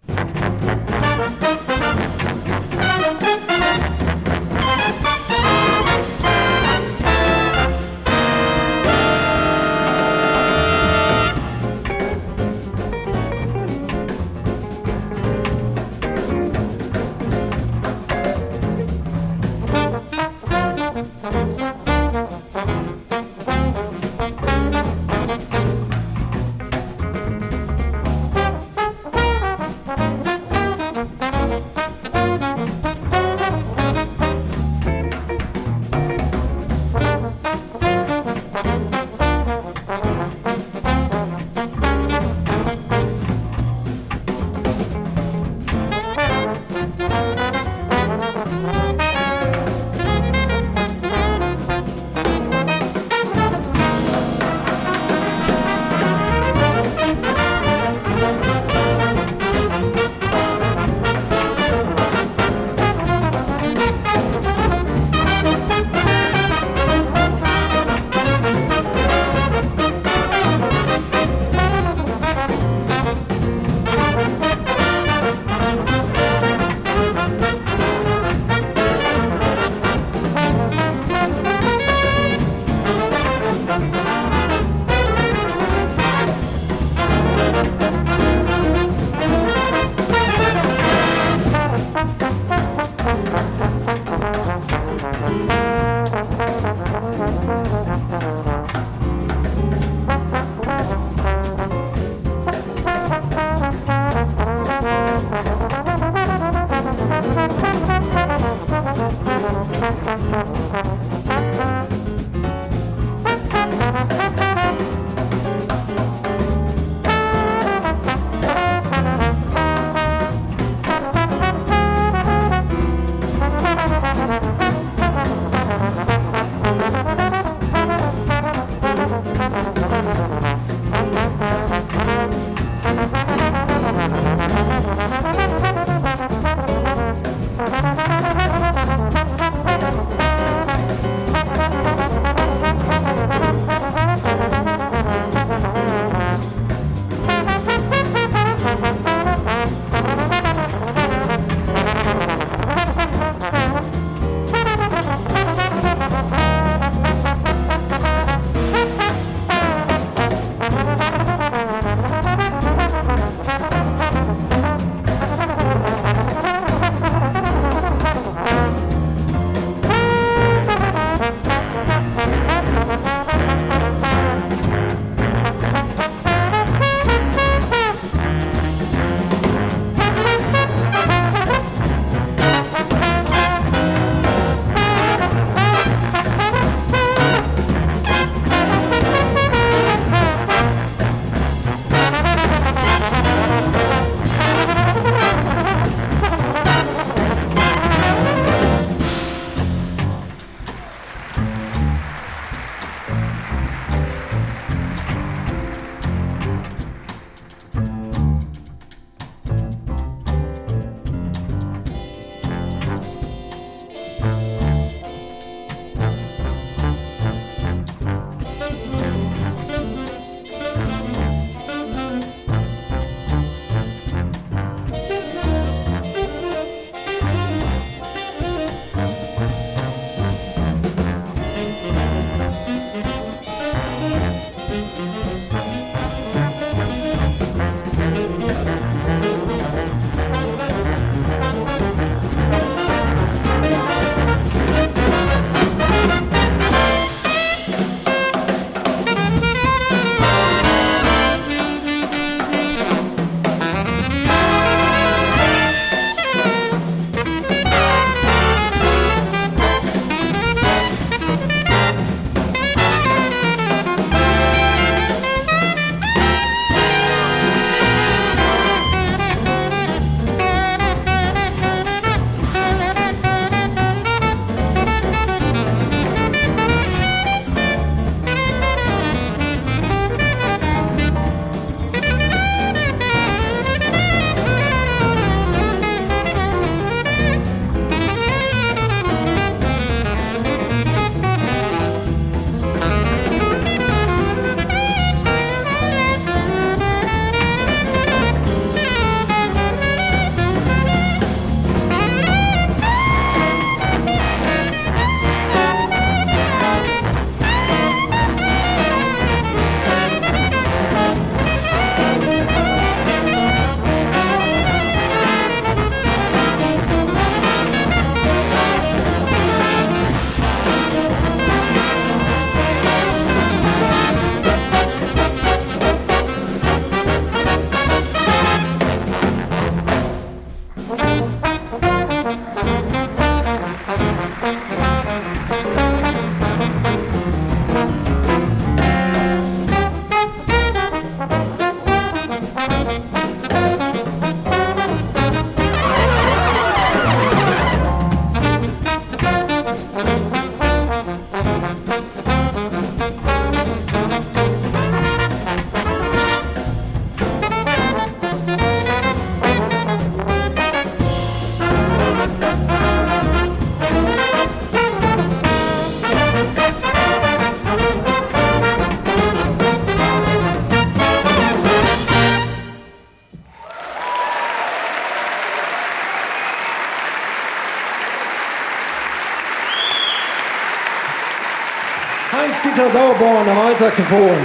Am 383.47 383.59
Altsaxophon. 383.59 384.37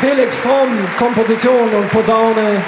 Felix 0.00 0.36
Fromm, 0.38 0.70
Komposition 0.96 1.68
und 1.74 1.90
Posaune. 1.90 2.62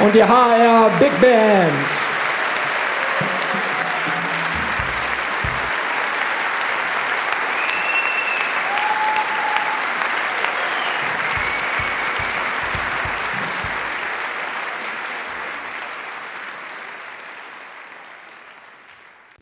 Und 0.00 0.14
die 0.14 0.24
HR 0.24 0.90
Big 0.98 1.20
Band. 1.20 1.97